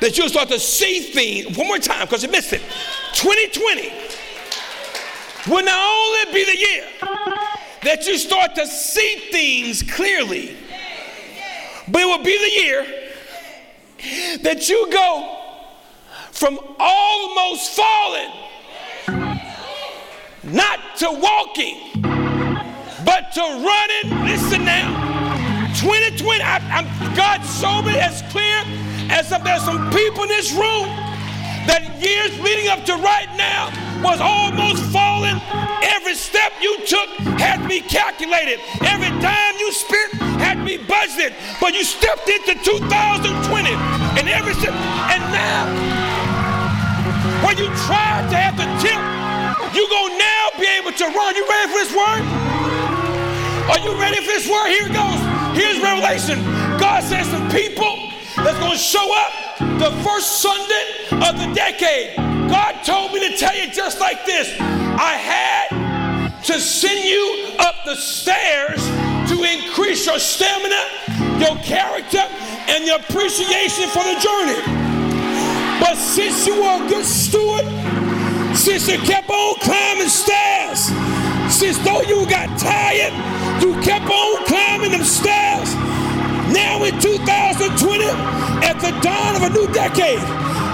that 0.00 0.16
you'll 0.16 0.28
start 0.28 0.48
to 0.48 0.58
see 0.58 1.00
things, 1.00 1.56
one 1.56 1.66
more 1.66 1.78
time 1.78 2.06
because 2.06 2.22
you 2.22 2.30
missed 2.30 2.52
it. 2.52 2.62
2020 3.14 3.92
will 5.48 5.64
not 5.64 5.78
only 5.78 6.32
be 6.32 6.44
the 6.44 6.58
year 6.58 6.84
that 7.82 8.06
you 8.06 8.18
start 8.18 8.54
to 8.54 8.66
see 8.66 9.28
things 9.30 9.82
clearly, 9.82 10.56
but 11.88 12.02
it 12.02 12.06
will 12.06 12.22
be 12.22 12.38
the 12.38 12.50
year 12.62 14.38
that 14.42 14.68
you 14.68 14.90
go 14.90 15.38
from 16.32 16.58
almost 16.78 17.76
falling 17.76 18.30
not 20.52 20.80
to 20.96 21.06
walking, 21.10 21.78
but 23.04 23.30
to 23.32 23.40
running. 23.40 24.26
Listen 24.26 24.64
now. 24.64 24.90
2020, 25.78 26.42
I, 26.42 26.58
I'm, 26.74 26.86
God 27.14 27.38
showed 27.46 27.86
me 27.86 27.96
as 27.98 28.22
clear 28.34 28.62
as 29.10 29.30
if 29.30 29.42
there's 29.44 29.62
some 29.62 29.90
people 29.90 30.24
in 30.24 30.28
this 30.28 30.50
room 30.52 30.90
that 31.70 31.86
years 32.02 32.34
leading 32.42 32.68
up 32.68 32.84
to 32.86 32.96
right 32.98 33.30
now 33.38 33.70
was 34.02 34.18
almost 34.20 34.82
falling. 34.90 35.38
Every 35.86 36.14
step 36.14 36.52
you 36.60 36.74
took 36.84 37.08
had 37.38 37.62
to 37.62 37.68
be 37.68 37.80
calculated. 37.80 38.58
Every 38.82 39.10
time 39.22 39.54
you 39.58 39.70
spent 39.72 40.14
had 40.42 40.58
to 40.58 40.64
be 40.64 40.78
budgeted. 40.78 41.34
But 41.60 41.74
you 41.74 41.84
stepped 41.84 42.28
into 42.28 42.58
2020 42.58 43.70
and 44.18 44.28
every 44.28 44.54
step, 44.54 44.74
and 44.74 45.22
now 45.30 45.70
when 47.46 47.56
you 47.56 47.66
tried 47.86 48.26
to 48.30 48.36
have 48.36 48.56
the 48.58 48.66
tip 48.82 48.98
going 49.90 50.12
to 50.12 50.18
now 50.18 50.29
able 50.90 50.98
to 50.98 51.16
run. 51.16 51.34
You 51.36 51.46
ready 51.48 51.72
for 51.72 51.78
this 51.78 51.94
word? 51.94 52.22
Are 53.70 53.78
you 53.78 54.00
ready 54.00 54.16
for 54.16 54.26
this 54.26 54.48
word? 54.48 54.68
Here 54.68 54.86
it 54.86 54.92
goes. 54.92 55.56
Here's 55.56 55.80
Revelation. 55.82 56.42
God 56.78 57.02
says 57.02 57.26
some 57.28 57.48
people 57.50 58.10
that's 58.36 58.58
going 58.58 58.72
to 58.72 58.78
show 58.78 59.06
up 59.14 59.32
the 59.78 59.90
first 60.02 60.40
Sunday 60.40 60.84
of 61.12 61.38
the 61.38 61.52
decade. 61.54 62.16
God 62.16 62.82
told 62.84 63.12
me 63.12 63.28
to 63.30 63.36
tell 63.36 63.54
you 63.54 63.70
just 63.70 64.00
like 64.00 64.24
this. 64.24 64.58
I 64.60 65.14
had 65.14 66.42
to 66.44 66.58
send 66.58 67.04
you 67.04 67.54
up 67.58 67.76
the 67.84 67.94
stairs 67.94 68.82
to 69.30 69.44
increase 69.44 70.06
your 70.06 70.18
stamina, 70.18 70.80
your 71.38 71.56
character, 71.62 72.24
and 72.68 72.84
your 72.84 72.98
appreciation 72.98 73.88
for 73.90 74.02
the 74.02 74.18
journey. 74.18 74.80
But 75.80 75.96
since 75.96 76.46
you 76.46 76.62
are 76.62 76.84
a 76.84 76.88
good 76.88 77.04
steward, 77.04 77.64
you 78.90 78.98
kept 79.06 79.30
on 79.30 79.54
climbing 79.60 80.08
stairs, 80.08 80.90
since 81.46 81.78
though 81.86 82.02
you 82.02 82.26
got 82.26 82.50
tired, 82.58 83.14
you 83.62 83.78
kept 83.82 84.10
on 84.10 84.44
climbing 84.46 84.90
them 84.90 85.04
stairs. 85.04 85.74
Now 86.50 86.82
in 86.82 86.98
2020, 86.98 87.70
at 88.66 88.74
the 88.82 88.90
dawn 88.98 89.36
of 89.36 89.42
a 89.46 89.50
new 89.50 89.70
decade, 89.72 90.18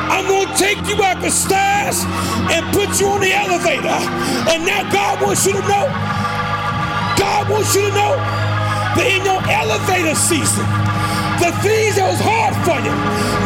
I'm 0.08 0.26
going 0.26 0.48
to 0.48 0.56
take 0.56 0.80
you 0.88 0.96
up 1.04 1.20
the 1.20 1.28
stairs 1.30 2.00
and 2.48 2.64
put 2.72 2.98
you 2.98 3.08
on 3.08 3.20
the 3.20 3.34
elevator. 3.36 4.00
And 4.48 4.64
now 4.64 4.88
God 4.90 5.20
wants 5.20 5.44
you 5.44 5.52
to 5.52 5.60
know, 5.68 5.84
God 7.20 7.50
wants 7.50 7.74
you 7.74 7.82
to 7.82 7.92
know 7.92 8.16
that 8.96 9.04
in 9.04 9.20
your 9.28 9.42
elevator 9.44 10.14
season, 10.16 10.64
the 11.44 11.52
things 11.60 12.00
that 12.00 12.08
was 12.08 12.22
hard 12.24 12.56
for 12.64 12.80
you, 12.80 12.94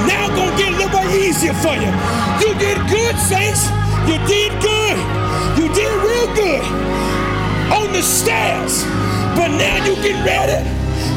now 0.07 0.31
gonna 0.31 0.55
get 0.55 0.71
a 0.71 0.77
little 0.79 0.95
bit 0.95 1.11
easier 1.19 1.55
for 1.59 1.75
you. 1.75 1.91
You 2.39 2.55
did 2.55 2.79
good, 2.87 3.19
saints. 3.19 3.80
You 4.09 4.17
did 4.27 4.53
good. 4.63 4.97
You 5.59 5.69
did 5.75 5.93
real 6.03 6.29
good 6.35 6.65
on 7.73 7.93
the 7.93 8.03
stairs. 8.03 8.85
But 9.37 9.49
now 9.49 9.85
you 9.85 9.95
get 9.97 10.17
ready 10.25 10.65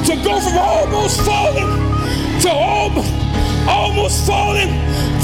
to 0.08 0.16
go 0.24 0.40
from 0.40 0.58
almost 0.58 1.22
falling 1.22 1.70
to 2.42 2.50
almost, 2.50 3.12
almost 3.68 4.28
falling 4.28 4.70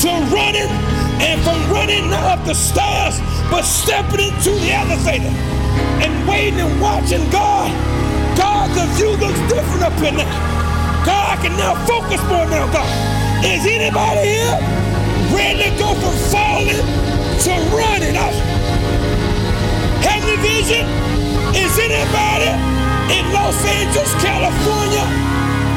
to 0.02 0.10
running 0.32 0.72
and 1.20 1.42
from 1.42 1.60
running 1.70 2.14
up 2.14 2.44
the 2.46 2.56
stairs, 2.56 3.20
but 3.52 3.64
stepping 3.64 4.32
into 4.32 4.52
the 4.52 4.72
elevator 4.72 5.34
and 6.00 6.28
waiting 6.28 6.60
and 6.60 6.82
watching 6.82 7.30
God. 7.30 7.70
God, 8.38 8.70
the 8.72 8.86
view 8.96 9.12
looks 9.18 9.40
different 9.52 9.84
up 9.84 9.98
in 10.02 10.16
there. 10.16 10.34
God, 11.06 11.38
I 11.38 11.42
can 11.42 11.58
now 11.58 11.76
focus 11.86 12.22
more 12.32 12.48
now, 12.48 12.72
God. 12.72 12.88
Is 13.44 13.66
anybody 13.66 14.40
here 14.40 14.56
ready 15.36 15.64
to 15.64 15.78
go 15.78 15.94
from 15.96 16.16
falling 16.32 17.19
to 17.40 17.56
run 17.72 18.04
it 18.04 18.20
up. 18.20 18.36
Heavenly 20.04 20.36
Vision 20.44 20.84
is 21.56 21.72
anybody 21.80 22.52
in 23.16 23.24
Los 23.32 23.56
Angeles, 23.64 24.12
California. 24.20 25.08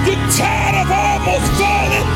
You're 0.03 0.19
tired 0.35 0.83
of 0.83 0.91
almost 0.91 1.47
falling, 1.55 2.09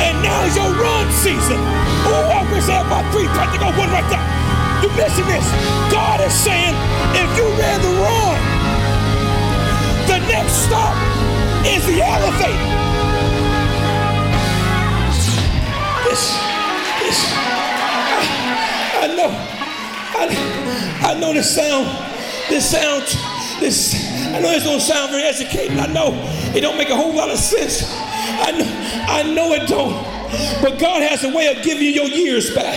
and 0.00 0.16
now 0.24 0.48
is 0.48 0.56
your 0.56 0.72
run 0.80 1.12
season. 1.12 1.60
Oh, 2.08 2.40
I 2.40 2.48
wish 2.48 2.64
I 2.72 2.80
had 2.80 2.88
my 2.88 3.04
three 3.12 3.28
to 3.28 3.58
go 3.60 3.68
one 3.76 3.92
right 3.92 4.08
there. 4.08 4.24
You're 4.80 4.96
missing 4.96 5.28
this. 5.28 5.44
God 5.92 6.24
is 6.24 6.32
saying, 6.32 6.72
if 7.20 7.28
you 7.36 7.44
ran 7.60 7.78
the 7.84 7.92
run, 8.00 8.40
the 10.08 10.18
next 10.24 10.64
stop 10.64 10.96
is 11.68 11.84
the 11.84 12.00
elevator. 12.00 12.64
This, 16.08 16.32
this. 17.04 17.45
I 19.28 20.26
know, 20.26 21.08
I, 21.08 21.12
I 21.12 21.20
know 21.20 21.32
this 21.32 21.54
sound, 21.54 21.86
this 22.48 22.70
sound, 22.70 23.02
this, 23.60 23.94
I 24.34 24.40
know 24.40 24.50
this 24.50 24.64
don't 24.64 24.80
sound 24.80 25.10
very 25.10 25.24
educated. 25.24 25.78
I 25.78 25.86
know 25.86 26.12
it 26.54 26.60
don't 26.60 26.78
make 26.78 26.90
a 26.90 26.96
whole 26.96 27.14
lot 27.14 27.30
of 27.30 27.38
sense. 27.38 27.84
I 27.92 28.52
know, 28.52 28.66
I 29.08 29.22
know 29.22 29.52
it 29.52 29.68
don't. 29.68 30.16
But 30.62 30.78
God 30.78 31.02
has 31.02 31.24
a 31.24 31.34
way 31.34 31.46
of 31.54 31.62
giving 31.62 31.84
you 31.84 31.90
your 31.90 32.08
years 32.08 32.54
back. 32.54 32.76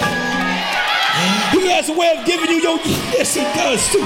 He 1.51 1.67
has 1.67 1.89
a 1.89 1.93
way 1.93 2.15
of 2.15 2.25
giving 2.25 2.49
you 2.49 2.61
your 2.61 2.77
yes, 3.11 3.33
he 3.33 3.41
does 3.41 3.91
too. 3.91 3.99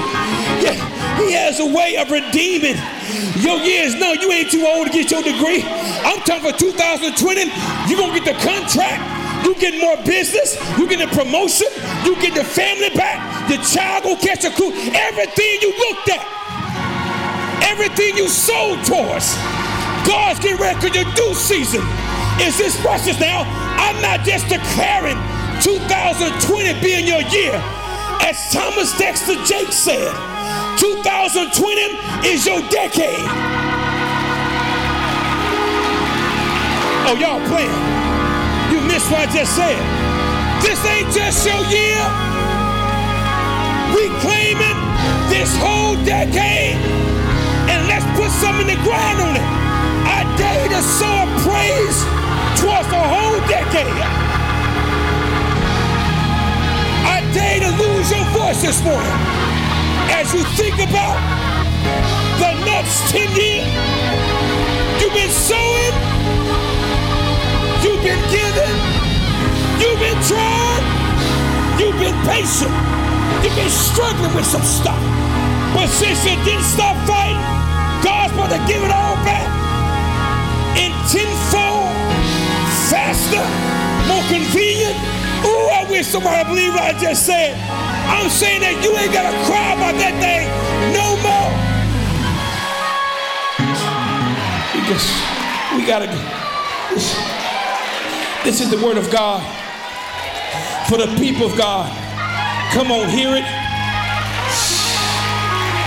Yeah, 0.64 0.74
he 1.18 1.32
has 1.32 1.60
a 1.60 1.66
way 1.66 1.96
of 1.96 2.10
redeeming 2.10 2.76
your 3.38 3.58
years. 3.60 3.94
No, 3.94 4.12
you 4.12 4.32
ain't 4.32 4.50
too 4.50 4.66
old 4.66 4.88
to 4.88 4.92
get 4.92 5.10
your 5.10 5.22
degree. 5.22 5.62
I'm 5.62 6.18
talking 6.20 6.50
for 6.50 6.58
2020. 6.58 7.40
You're 7.86 7.98
gonna 7.98 8.18
get 8.18 8.24
the 8.24 8.38
contract. 8.42 9.23
You 9.44 9.54
get 9.56 9.78
more 9.80 9.96
business. 10.04 10.56
You 10.78 10.88
get 10.88 11.00
a 11.04 11.08
promotion. 11.14 11.68
You 12.04 12.16
get 12.16 12.34
the 12.34 12.44
family 12.44 12.90
back. 12.96 13.48
The 13.48 13.58
child 13.60 14.04
will 14.04 14.16
catch 14.16 14.44
a 14.44 14.50
clue. 14.50 14.72
Everything 14.72 15.58
you 15.60 15.70
looked 15.78 16.08
at, 16.08 16.24
everything 17.68 18.16
you 18.16 18.28
sold 18.28 18.82
towards. 18.84 19.36
God's 20.08 20.40
getting 20.40 20.56
ready 20.56 20.80
for 20.80 20.88
your 20.88 21.04
due 21.12 21.34
season. 21.34 21.82
Is 22.40 22.56
this 22.56 22.80
precious 22.80 23.20
now? 23.20 23.44
I'm 23.76 24.00
not 24.00 24.24
just 24.24 24.48
declaring 24.48 25.16
2020 25.60 26.80
being 26.80 27.06
your 27.06 27.22
year. 27.28 27.60
As 28.24 28.50
Thomas 28.50 28.96
Dexter 28.96 29.36
Jakes 29.44 29.76
said, 29.76 30.10
2020 30.78 31.80
is 32.26 32.46
your 32.46 32.60
decade. 32.70 33.28
Oh, 37.06 37.16
y'all 37.20 37.46
playing. 37.48 37.93
Missed 39.04 39.12
what 39.12 39.28
I 39.28 39.32
just 39.36 39.52
said. 39.52 39.76
This 40.64 40.80
ain't 40.88 41.12
just 41.12 41.44
your 41.44 41.60
year. 41.68 42.00
We 43.92 44.08
claiming 44.24 44.78
this 45.28 45.52
whole 45.60 45.96
decade. 46.08 46.80
And 47.68 47.84
let's 47.84 48.06
put 48.16 48.30
some 48.40 48.60
in 48.64 48.66
the 48.66 48.80
ground 48.80 49.20
on 49.20 49.36
it. 49.36 49.44
I 50.08 50.24
dare 50.40 50.68
to 50.72 50.80
sow 50.80 51.20
praise 51.44 52.00
towards 52.56 52.88
the 52.88 52.96
whole 52.96 53.40
decade. 53.44 53.92
I 57.04 57.20
dare 57.36 57.60
to 57.60 57.70
lose 57.76 58.08
your 58.08 58.24
voice 58.32 58.62
this 58.62 58.80
morning 58.84 59.20
as 60.16 60.32
you 60.32 60.44
think 60.56 60.80
about 60.80 61.20
the 62.40 62.56
next 62.64 63.12
10 63.12 63.28
years. 63.36 63.68
You've 64.96 65.12
been 65.12 65.28
sowing, 65.28 65.92
you've 67.84 68.00
been 68.00 68.24
giving, 68.32 68.76
you've 69.76 70.00
been 70.00 70.20
trying, 70.24 70.84
you've 71.76 71.98
been 72.00 72.16
patient, 72.24 72.72
you've 73.44 73.54
been 73.54 73.68
struggling 73.68 74.32
with 74.34 74.46
some 74.48 74.64
stuff. 74.64 74.98
But 75.76 75.88
since 75.92 76.24
you 76.24 76.32
didn't 76.48 76.64
stop 76.64 76.96
fighting, 77.04 77.36
God's 78.00 78.32
about 78.32 78.50
to 78.56 78.60
give 78.64 78.80
it 78.80 78.90
all 78.90 79.16
back 79.20 79.44
in 80.80 80.90
tenfold, 81.12 81.92
faster, 82.88 83.44
more 84.08 84.24
convenient. 84.32 84.96
Ooh, 85.44 85.68
I 85.68 85.86
wish 85.90 86.06
somebody 86.06 86.48
believed 86.48 86.74
what 86.74 86.84
I 86.84 86.98
just 86.98 87.26
said. 87.26 87.52
I'm 88.08 88.30
saying 88.30 88.62
that 88.62 88.80
you 88.82 88.96
ain't 88.96 89.12
got 89.12 89.28
to 89.28 89.36
cry 89.44 89.76
about 89.76 89.94
that 90.00 90.16
thing 90.24 90.48
no 90.96 91.20
more. 91.20 91.52
Because 94.72 95.04
we 95.76 95.86
got 95.86 96.00
to. 96.00 96.43
This, 98.44 98.60
is 98.60 98.70
the 98.70 98.84
word 98.84 98.98
of 98.98 99.10
God 99.10 99.42
for 100.88 100.98
the 100.98 101.08
people 101.18 101.46
of 101.46 101.56
God. 101.56 101.90
Come 102.72 102.92
on, 102.92 103.08
hear 103.08 103.34
it 103.34 103.44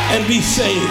and 0.09 0.27
be 0.27 0.41
saved. 0.41 0.89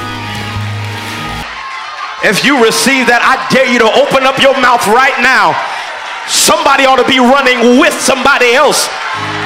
If 2.22 2.44
you 2.44 2.62
receive 2.62 3.06
that, 3.08 3.20
I 3.20 3.36
dare 3.52 3.66
you 3.66 3.78
to 3.80 3.90
open 3.98 4.24
up 4.24 4.40
your 4.40 4.54
mouth 4.60 4.86
right 4.88 5.16
now 5.20 5.54
Somebody 6.26 6.90
ought 6.90 6.98
to 6.98 7.06
be 7.06 7.22
running 7.22 7.78
with 7.78 7.94
somebody 8.02 8.58
else. 8.58 8.90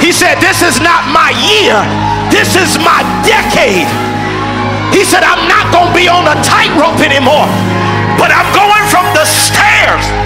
He 0.01 0.16
said, 0.16 0.41
This 0.41 0.64
is 0.64 0.81
not 0.81 1.05
my 1.12 1.29
year, 1.37 1.77
this 2.33 2.57
is 2.57 2.81
my 2.81 3.05
decade. 3.21 3.85
He 4.89 5.05
said, 5.05 5.21
I'm 5.21 5.45
not 5.45 5.68
going 5.77 5.93
to 5.93 5.97
be 5.97 6.09
on 6.09 6.25
a 6.25 6.37
tightrope 6.41 7.05
anymore, 7.05 7.45
but 8.16 8.33
I'm 8.33 8.49
going 8.57 8.85
from 8.89 9.05
the 9.12 9.29
stairs 9.29 10.20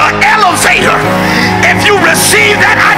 the 0.00 0.16
elevator. 0.24 0.96
If 1.68 1.84
you 1.84 1.94
receive 2.00 2.56
that, 2.64 2.80
I 2.80 2.96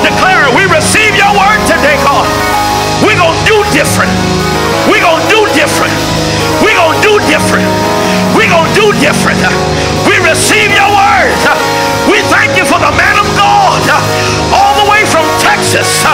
Come 0.00 0.08
on, 0.08 0.16
declare 0.16 0.48
it. 0.48 0.56
We 0.56 0.64
receive 0.72 1.12
your 1.12 1.28
word 1.36 1.60
today, 1.68 1.96
God. 2.00 2.24
We're 3.04 3.20
going 3.20 3.36
to 3.36 3.44
do 3.44 3.58
different. 3.76 4.08
We're 4.88 5.04
going 5.04 5.20
to 5.20 5.28
do 5.28 5.44
different. 5.52 5.92
We're 6.64 6.76
going 6.76 6.96
to 6.96 7.04
do 7.04 7.20
different. 7.28 7.68
We're 8.32 8.48
going 8.48 8.64
to 8.64 8.76
do 8.80 8.86
different. 8.96 9.40
We 10.08 10.16
receive 10.24 10.72
your 10.72 10.88
word. 10.88 11.36
We 12.08 12.24
thank 12.32 12.56
you 12.56 12.64
for 12.64 12.80
the 12.80 12.92
man 12.96 13.16
of 13.20 13.28
God 13.36 13.84
all 14.56 14.72
the 14.80 14.88
way 14.88 15.04
from 15.04 15.28
Texas 15.36 16.08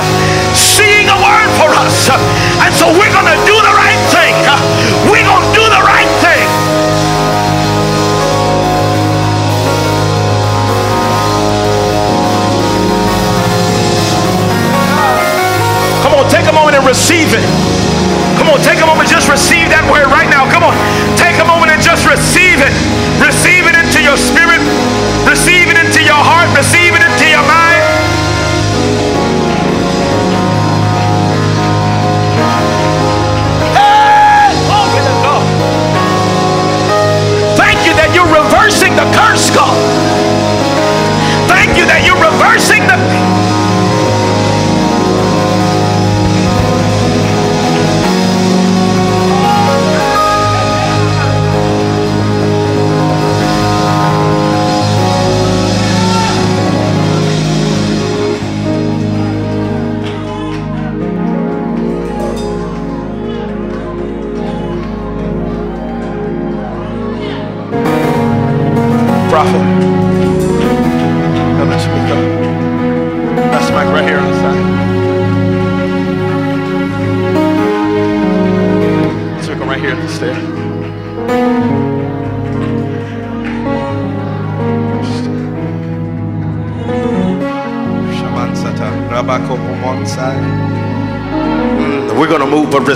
seeing 0.50 1.06
a 1.06 1.18
word 1.22 1.50
for 1.54 1.70
us. 1.78 2.10
And 2.66 2.74
so 2.74 2.90
we're 2.90 3.14
going 3.14 3.30
to 3.30 3.40
do 3.46 3.54
the 3.54 3.74
right 3.78 4.02
thing. 4.10 4.34
We're 5.06 5.26
going 5.26 5.45
receive 16.96 17.28
it. 17.36 17.44
Come 18.40 18.48
on, 18.48 18.56
take 18.64 18.80
a 18.80 18.88
moment, 18.88 19.04
just 19.04 19.28
receive 19.28 19.68
that 19.68 19.84
word 19.84 20.08
right 20.08 20.32
now. 20.32 20.48
Come 20.48 20.64
on, 20.64 20.72
take 21.20 21.36
a 21.36 21.44
moment 21.44 21.68
and 21.68 21.76
just 21.76 22.08
receive 22.08 22.56
it. 22.64 22.72
Receive 23.20 23.68
it 23.68 23.76
into 23.76 24.00
your 24.00 24.16
spirit, 24.16 24.64
receive 25.28 25.68
it 25.68 25.76
into 25.76 26.00
your 26.00 26.16
heart, 26.16 26.48
receive 26.56 26.96
it 26.96 27.04
into 27.04 27.25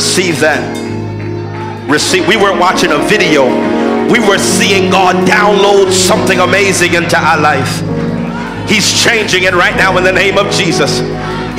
receive 0.00 0.40
that. 0.40 0.64
Receive. 1.84 2.24
We 2.24 2.40
weren't 2.40 2.56
watching 2.56 2.88
a 2.88 2.96
video. 3.04 3.44
We 4.08 4.16
were 4.16 4.40
seeing 4.40 4.88
God 4.88 5.28
download 5.28 5.92
something 5.92 6.40
amazing 6.40 6.96
into 6.96 7.20
our 7.20 7.36
life. 7.36 7.84
He's 8.64 8.88
changing 8.88 9.44
it 9.44 9.52
right 9.52 9.76
now 9.76 10.00
in 10.00 10.04
the 10.08 10.16
name 10.16 10.40
of 10.40 10.48
Jesus. 10.56 11.04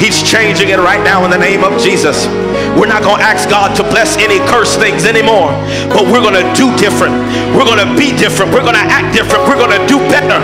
He's 0.01 0.25
changing 0.25 0.73
it 0.73 0.81
right 0.81 1.05
now 1.05 1.21
in 1.21 1.29
the 1.29 1.37
name 1.37 1.61
of 1.61 1.77
Jesus. 1.77 2.25
We're 2.73 2.89
not 2.89 3.05
going 3.05 3.21
to 3.21 3.29
ask 3.29 3.45
God 3.45 3.77
to 3.77 3.85
bless 3.85 4.17
any 4.17 4.41
cursed 4.49 4.81
things 4.81 5.05
anymore, 5.05 5.53
but 5.93 6.09
we're 6.09 6.25
going 6.25 6.41
to 6.41 6.49
do 6.57 6.73
different. 6.81 7.13
We're 7.53 7.69
going 7.69 7.85
to 7.85 7.93
be 7.93 8.09
different. 8.17 8.57
We're 8.57 8.65
going 8.65 8.79
to 8.79 8.89
act 8.89 9.13
different. 9.13 9.45
We're 9.45 9.61
going 9.61 9.77
to 9.77 9.85
do 9.85 10.01
better. 10.09 10.41